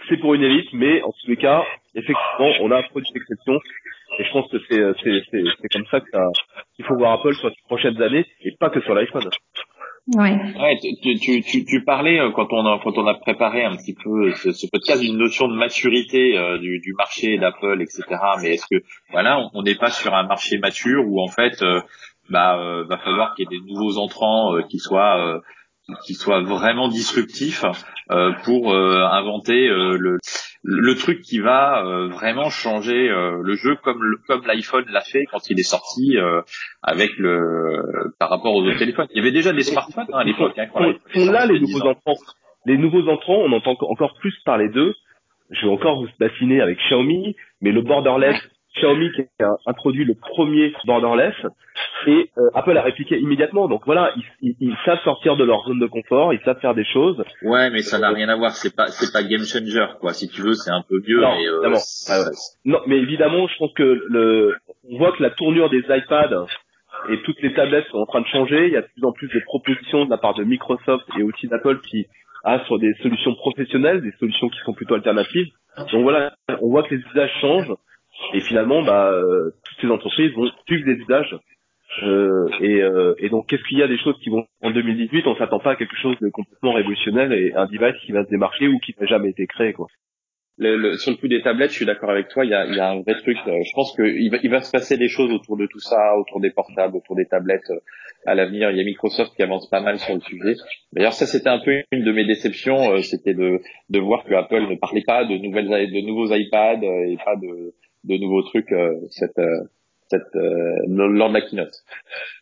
c'est 0.09 0.17
pour 0.19 0.35
une 0.35 0.43
élite, 0.43 0.73
mais 0.73 1.03
en 1.03 1.13
tous 1.13 1.29
les 1.29 1.37
cas, 1.37 1.63
effectivement, 1.95 2.51
on 2.61 2.71
a 2.71 2.79
un 2.79 2.83
produit 2.83 3.13
d'exception. 3.13 3.61
Et 4.19 4.25
je 4.25 4.33
pense 4.33 4.51
que 4.51 4.59
c'est 4.69 4.81
c'est 5.03 5.43
c'est 5.61 5.69
comme 5.69 5.87
ça 5.91 6.01
qu'il 6.01 6.85
faut 6.85 6.97
voir 6.97 7.13
Apple 7.13 7.35
sur 7.35 7.49
les 7.49 7.55
prochaines 7.67 8.01
années 8.01 8.27
et 8.43 8.53
pas 8.59 8.71
que 8.71 8.81
sur 8.83 8.95
l'iPhone. 8.95 9.29
Ouais. 10.15 10.37
ouais 10.61 10.79
tu, 10.83 11.19
tu, 11.19 11.43
tu, 11.43 11.65
tu, 11.65 11.83
parlais 11.83 12.21
euh, 12.21 12.31
quand 12.33 12.53
on 12.53 12.67
a 12.67 12.79
quand 12.85 12.99
on 12.99 13.07
a 13.07 13.15
préparé 13.15 13.65
un 13.65 13.75
petit 13.75 13.95
peu 13.95 14.33
ce, 14.35 14.53
ce 14.53 14.67
podcast 14.71 15.01
d'une 15.01 15.17
notion 15.17 15.49
de 15.49 15.57
maturité 15.57 16.37
euh, 16.37 16.59
du, 16.59 16.79
du 16.81 16.93
marché 16.93 17.39
d'Apple, 17.39 17.81
etc. 17.81 18.05
Mais 18.43 18.55
est-ce 18.55 18.67
que 18.71 18.85
voilà, 19.11 19.49
on 19.55 19.63
n'est 19.63 19.77
pas 19.77 19.89
sur 19.89 20.15
un 20.15 20.25
marché 20.25 20.59
mature 20.59 21.05
où 21.07 21.23
en 21.23 21.29
fait, 21.29 21.63
euh, 21.63 21.81
bah, 22.31 22.85
va 22.89 22.99
falloir 22.99 23.35
qu'il 23.35 23.47
y 23.51 23.55
ait 23.55 23.59
des 23.61 23.67
nouveaux 23.67 23.99
entrants 23.99 24.55
qui 24.69 24.79
soient 24.79 25.43
qui 26.07 26.15
soit 26.15 26.41
vraiment 26.43 26.89
disruptif 26.89 27.65
euh, 28.11 28.33
pour 28.45 28.73
euh, 28.73 29.05
inventer 29.11 29.69
euh, 29.69 29.97
le, 29.99 30.19
le 30.63 30.95
truc 30.95 31.21
qui 31.21 31.39
va 31.41 31.83
vraiment 32.11 32.49
changer 32.49 33.09
le 33.09 33.55
jeu 33.55 33.77
comme 33.83 34.01
comme 34.27 34.47
l'iPhone 34.47 34.87
l'a 34.89 35.03
fait 35.03 35.25
quand 35.31 35.51
il 35.51 35.61
est 35.61 35.69
sorti 35.69 36.17
avec 36.83 37.11
le 37.19 38.13
par 38.19 38.31
rapport 38.31 38.55
aux 38.55 38.63
autres 38.63 38.79
téléphones. 38.79 39.09
Il 39.11 39.19
y 39.19 39.21
avait 39.21 39.33
déjà 39.33 39.53
des 39.53 39.63
smartphones 39.63 40.07
hein, 40.11 40.19
à 40.19 40.25
l'époque. 40.25 40.59
Hein, 40.59 40.95
là 41.15 41.47
les 41.47 41.61
nouveaux 41.61 41.87
entrants. 41.87 42.17
Les 42.67 42.79
nouveaux 42.79 43.07
entrants, 43.09 43.41
on 43.41 43.53
entend 43.53 43.77
encore 43.83 44.15
plus 44.21 44.35
parler 44.47 44.71
d'eux. 44.71 44.95
Je 45.51 45.67
vais 45.67 45.73
encore 45.73 46.01
vous 46.01 46.09
bassiner 46.19 46.63
avec 46.63 46.79
Xiaomi, 46.79 47.37
mais 47.61 47.71
le 47.71 47.83
borderless 47.83 48.41
Xiaomi 48.77 49.13
qui 49.13 49.23
a 49.41 49.57
introduit 49.67 50.05
le 50.05 50.15
premier 50.15 50.73
borderless 50.85 51.35
et 52.07 52.31
euh, 52.39 52.51
Apple 52.55 52.77
a 52.77 52.83
répliqué 52.83 53.19
immédiatement. 53.19 53.69
Donc 53.69 53.83
voilà, 53.87 54.13
ils, 54.41 54.55
ils, 54.61 54.77
savent 54.85 55.01
sortir 55.05 55.37
de 55.37 55.45
leur 55.45 55.65
zone 55.67 55.79
de 55.79 55.87
confort, 55.87 56.33
ils 56.33 56.41
savent 56.45 56.61
faire 56.61 56.75
des 56.75 56.85
choses. 56.85 57.23
Ouais, 57.43 57.71
mais 57.71 57.83
ça 57.83 57.99
n'a 57.99 58.11
rien 58.11 58.29
à 58.29 58.37
voir. 58.37 58.53
C'est 58.53 58.75
pas 58.75 58.89
c'est 58.89 59.13
pas 59.13 59.23
game 59.23 59.45
changer 59.45 59.87
quoi. 60.01 60.13
Si 60.13 60.29
tu 60.29 60.43
veux, 60.43 60.55
c'est 60.55 60.71
un 60.71 60.83
peu 60.89 60.99
vieux. 61.01 61.21
Non, 61.21 61.35
mais, 61.37 61.47
euh, 61.47 61.79
ah 62.09 62.25
non, 62.65 62.81
mais 62.87 62.99
évidemment, 62.99 63.47
je 63.47 63.57
pense 63.59 63.73
que 63.75 63.83
le 64.09 64.55
on 64.91 64.99
voit 64.99 65.13
que 65.13 65.23
la 65.23 65.31
tournure 65.31 65.71
des 65.71 65.85
iPads 65.89 66.47
et 67.11 67.23
toutes 67.23 67.41
les 67.43 67.55
tablettes 67.55 67.87
sont 67.91 67.99
en 67.99 68.07
train 68.07 68.21
de 68.21 68.27
changer. 68.27 68.67
Il 68.67 68.73
y 68.73 68.77
a 68.77 68.83
de 68.83 68.87
plus 68.87 69.05
en 69.05 69.13
plus 69.13 69.29
de 69.29 69.41
propositions 69.47 70.05
de 70.05 70.11
la 70.11 70.19
part 70.19 70.35
de 70.35 70.45
Microsoft 70.45 71.05
et 71.19 71.23
aussi 71.23 71.49
d'Apple 71.49 71.81
qui 71.81 72.07
a 72.45 72.65
sur 72.67 72.79
des 72.79 72.93
solutions 73.03 73.35
professionnelles, 73.35 74.03
des 74.03 74.13
solutions 74.19 74.49
qui 74.49 74.59
sont 74.65 74.75
plutôt 74.75 74.95
alternatives. 74.95 75.49
Donc 75.93 76.03
voilà, 76.03 76.35
on 76.61 76.69
voit 76.69 76.83
que 76.83 76.95
les 76.95 77.01
usages 77.13 77.33
changent. 77.41 77.73
Et 78.33 78.41
finalement, 78.41 78.83
bah, 78.83 79.11
euh, 79.13 79.51
toutes 79.65 79.81
ces 79.81 79.89
entreprises 79.89 80.33
vont 80.33 80.51
suivre 80.67 80.85
des 80.85 81.01
usages. 81.01 81.37
Euh, 82.03 82.49
et, 82.61 82.83
euh, 82.83 83.15
et, 83.19 83.29
donc, 83.29 83.47
qu'est-ce 83.49 83.63
qu'il 83.69 83.79
y 83.79 83.83
a 83.83 83.89
des 83.89 83.99
choses 83.99 84.19
qui 84.23 84.31
vont 84.31 84.45
en 84.63 84.71
2018 84.71 85.27
On 85.27 85.37
s'attend 85.37 85.61
pas 85.61 85.73
à 85.73 85.77
quelque 85.77 85.97
chose 85.97 86.17
de 86.21 86.29
complètement 86.31 86.73
révolutionnel 86.73 87.33
et 87.33 87.53
un 87.55 87.67
device 87.67 88.01
qui 88.05 88.13
va 88.13 88.25
se 88.25 88.31
démarcher 88.31 88.67
ou 88.67 88.79
qui 88.79 88.95
n'a 88.99 89.07
jamais 89.07 89.31
été 89.31 89.47
créé, 89.47 89.73
quoi. 89.73 89.87
Le, 90.57 90.77
le, 90.77 90.97
sur 90.99 91.11
le 91.11 91.17
coup 91.17 91.27
des 91.27 91.43
tablettes, 91.43 91.71
je 91.71 91.77
suis 91.77 91.85
d'accord 91.85 92.11
avec 92.11 92.29
toi. 92.29 92.45
Il 92.45 92.51
y 92.51 92.55
a, 92.55 92.65
y 92.67 92.79
a 92.79 92.91
un 92.91 93.01
vrai 93.01 93.15
truc. 93.15 93.37
je 93.45 93.75
pense 93.75 93.93
qu'il 93.97 94.31
va, 94.31 94.39
il 94.41 94.51
va 94.51 94.61
se 94.61 94.71
passer 94.71 94.97
des 94.97 95.09
choses 95.09 95.33
autour 95.33 95.57
de 95.57 95.67
tout 95.67 95.81
ça, 95.81 96.17
autour 96.17 96.41
des 96.41 96.51
portables, 96.51 96.97
autour 96.97 97.17
des 97.17 97.27
tablettes. 97.27 97.73
à 98.25 98.37
l'avenir, 98.37 98.71
il 98.71 98.77
y 98.77 98.81
a 98.81 98.85
Microsoft 98.85 99.35
qui 99.35 99.43
avance 99.43 99.69
pas 99.69 99.81
mal 99.81 99.99
sur 99.99 100.15
le 100.15 100.21
sujet. 100.21 100.55
D'ailleurs, 100.93 101.13
ça, 101.13 101.27
c'était 101.27 101.49
un 101.49 101.59
peu 101.59 101.83
une 101.91 102.05
de 102.05 102.13
mes 102.13 102.25
déceptions. 102.25 103.03
c'était 103.03 103.35
de, 103.35 103.61
de 103.91 103.99
voir 103.99 104.23
que 104.23 104.35
Apple 104.35 104.63
ne 104.71 104.77
parlait 104.77 105.03
pas 105.05 105.25
de 105.25 105.37
nouvelles, 105.39 105.67
de 105.67 106.07
nouveaux 106.07 106.33
iPads 106.33 106.85
et 106.85 107.17
pas 107.25 107.35
de 107.35 107.75
de 108.05 108.17
nouveaux 108.19 108.43
trucs 108.43 108.73
euh, 108.73 108.95
cette, 109.11 109.39
euh, 109.39 109.65
cette, 110.09 110.23
euh, 110.37 110.77
lors 110.89 111.31
de 111.31 111.35
la 111.35 111.41
keynote. 111.41 111.75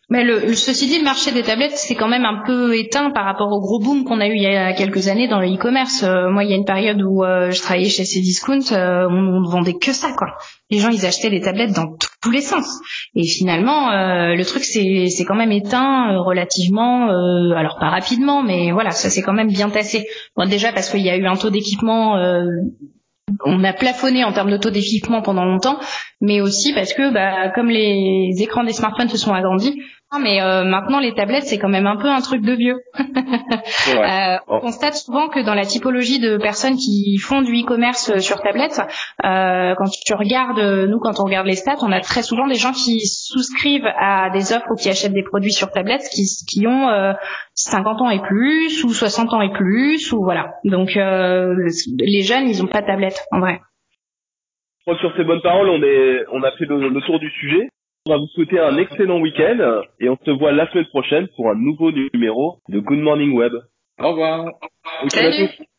Mais 0.09 0.23
le, 0.23 0.53
ceci 0.53 0.87
dit, 0.87 0.97
le 0.97 1.05
marché 1.05 1.31
des 1.31 1.43
tablettes, 1.43 1.77
c'est 1.77 1.95
quand 1.95 2.09
même 2.09 2.25
un 2.25 2.43
peu 2.45 2.77
éteint 2.77 3.09
par 3.11 3.25
rapport 3.25 3.47
au 3.51 3.61
gros 3.61 3.79
boom 3.79 4.03
qu'on 4.03 4.19
a 4.19 4.27
eu 4.27 4.35
il 4.35 4.43
y 4.43 4.47
a 4.47 4.73
quelques 4.73 5.07
années 5.07 5.29
dans 5.29 5.39
le 5.39 5.47
e-commerce. 5.47 6.03
moi, 6.03 6.43
il 6.43 6.49
y 6.49 6.53
a 6.53 6.57
une 6.57 6.65
période 6.65 7.01
où 7.01 7.23
je 7.23 7.61
travaillais 7.61 7.89
chez 7.89 8.03
Cdiscount, 8.03 8.73
on, 8.73 9.41
ne 9.41 9.49
vendait 9.49 9.77
que 9.79 9.93
ça, 9.93 10.13
quoi. 10.15 10.35
Les 10.69 10.79
gens, 10.79 10.89
ils 10.89 11.05
achetaient 11.05 11.29
les 11.29 11.39
tablettes 11.39 11.71
dans 11.71 11.95
tous 12.21 12.31
les 12.31 12.41
sens. 12.41 12.67
Et 13.15 13.23
finalement, 13.23 13.89
le 14.35 14.43
truc, 14.43 14.65
c'est, 14.65 15.07
c'est 15.07 15.23
quand 15.23 15.35
même 15.35 15.53
éteint 15.53 16.17
relativement, 16.17 17.07
alors 17.55 17.77
pas 17.79 17.89
rapidement, 17.89 18.43
mais 18.43 18.73
voilà, 18.73 18.91
ça 18.91 19.09
s'est 19.09 19.21
quand 19.21 19.33
même 19.33 19.49
bien 19.49 19.69
tassé. 19.69 20.05
Bon, 20.35 20.47
déjà 20.47 20.73
parce 20.73 20.91
qu'il 20.91 21.01
y 21.01 21.09
a 21.09 21.15
eu 21.15 21.25
un 21.25 21.37
taux 21.37 21.49
d'équipement 21.49 22.17
on 23.45 23.63
a 23.63 23.73
plafonné 23.73 24.23
en 24.23 24.33
termes 24.33 24.57
d'équipement 24.57 25.21
pendant 25.21 25.45
longtemps, 25.45 25.79
mais 26.21 26.41
aussi 26.41 26.73
parce 26.73 26.93
que 26.93 27.11
bah, 27.13 27.49
comme 27.49 27.69
les 27.69 28.31
écrans 28.39 28.63
des 28.63 28.73
smartphones 28.73 29.09
se 29.09 29.17
sont 29.17 29.33
agrandis, 29.33 29.81
mais 30.21 30.41
euh, 30.41 30.63
maintenant 30.63 30.99
les 30.99 31.13
tablettes 31.13 31.45
c'est 31.45 31.57
quand 31.57 31.69
même 31.69 31.87
un 31.87 31.97
peu 31.97 32.09
un 32.09 32.21
truc 32.21 32.41
de 32.41 32.53
vieux. 32.53 32.77
euh, 33.33 34.37
on 34.47 34.59
constate 34.59 34.95
souvent 34.95 35.29
que 35.29 35.43
dans 35.43 35.53
la 35.53 35.65
typologie 35.65 36.19
de 36.19 36.37
personnes 36.37 36.75
qui 36.75 37.17
font 37.17 37.41
du 37.41 37.53
e-commerce 37.53 38.09
euh, 38.09 38.19
sur 38.19 38.41
tablette, 38.41 38.81
euh, 39.23 39.75
quand 39.75 39.89
tu 40.05 40.13
regardes, 40.13 40.59
nous 40.59 40.99
quand 40.99 41.19
on 41.19 41.25
regarde 41.25 41.47
les 41.47 41.55
stats, 41.55 41.77
on 41.81 41.91
a 41.91 41.99
très 41.99 42.23
souvent 42.23 42.47
des 42.47 42.55
gens 42.55 42.71
qui 42.71 42.99
souscrivent 43.01 43.89
à 43.97 44.29
des 44.29 44.53
offres 44.53 44.71
ou 44.71 44.75
qui 44.75 44.89
achètent 44.89 45.13
des 45.13 45.23
produits 45.23 45.53
sur 45.53 45.69
tablette 45.71 46.03
qui, 46.13 46.23
qui 46.49 46.67
ont 46.67 47.13
50 47.53 48.01
ans 48.01 48.09
et 48.09 48.19
plus 48.19 48.83
ou 48.83 48.89
60 48.93 49.33
ans 49.33 49.41
et 49.41 49.51
plus 49.51 50.11
ou 50.13 50.23
voilà. 50.23 50.53
Donc 50.63 50.95
les 50.95 52.21
jeunes 52.21 52.47
ils 52.47 52.63
ont 52.63 52.67
pas 52.67 52.81
de 52.81 52.87
tablette 52.87 53.23
en 53.31 53.39
vrai. 53.39 53.59
Je 54.79 54.91
crois 54.91 54.95
que 54.95 55.07
sur 55.07 55.15
ces 55.15 55.23
bonnes 55.23 55.41
paroles, 55.41 55.69
on, 55.69 55.81
est, 55.81 56.25
on 56.31 56.43
a 56.43 56.51
fait 56.57 56.65
le 56.65 57.05
tour 57.05 57.19
du 57.19 57.29
sujet. 57.39 57.69
On 58.05 58.11
va 58.11 58.17
vous 58.17 58.27
souhaiter 58.27 58.59
un 58.59 58.77
excellent 58.79 59.21
week-end 59.21 59.81
et 60.01 60.09
on 60.09 60.17
se 60.25 60.31
voit 60.31 60.51
la 60.51 60.69
semaine 60.69 60.87
prochaine 60.87 61.29
pour 61.37 61.49
un 61.49 61.55
nouveau 61.55 61.89
numéro 61.89 62.57
de 62.67 62.79
Good 62.79 62.99
Morning 62.99 63.31
Web. 63.31 63.53
Au 63.97 64.09
revoir. 64.09 64.51
Salut. 65.07 65.47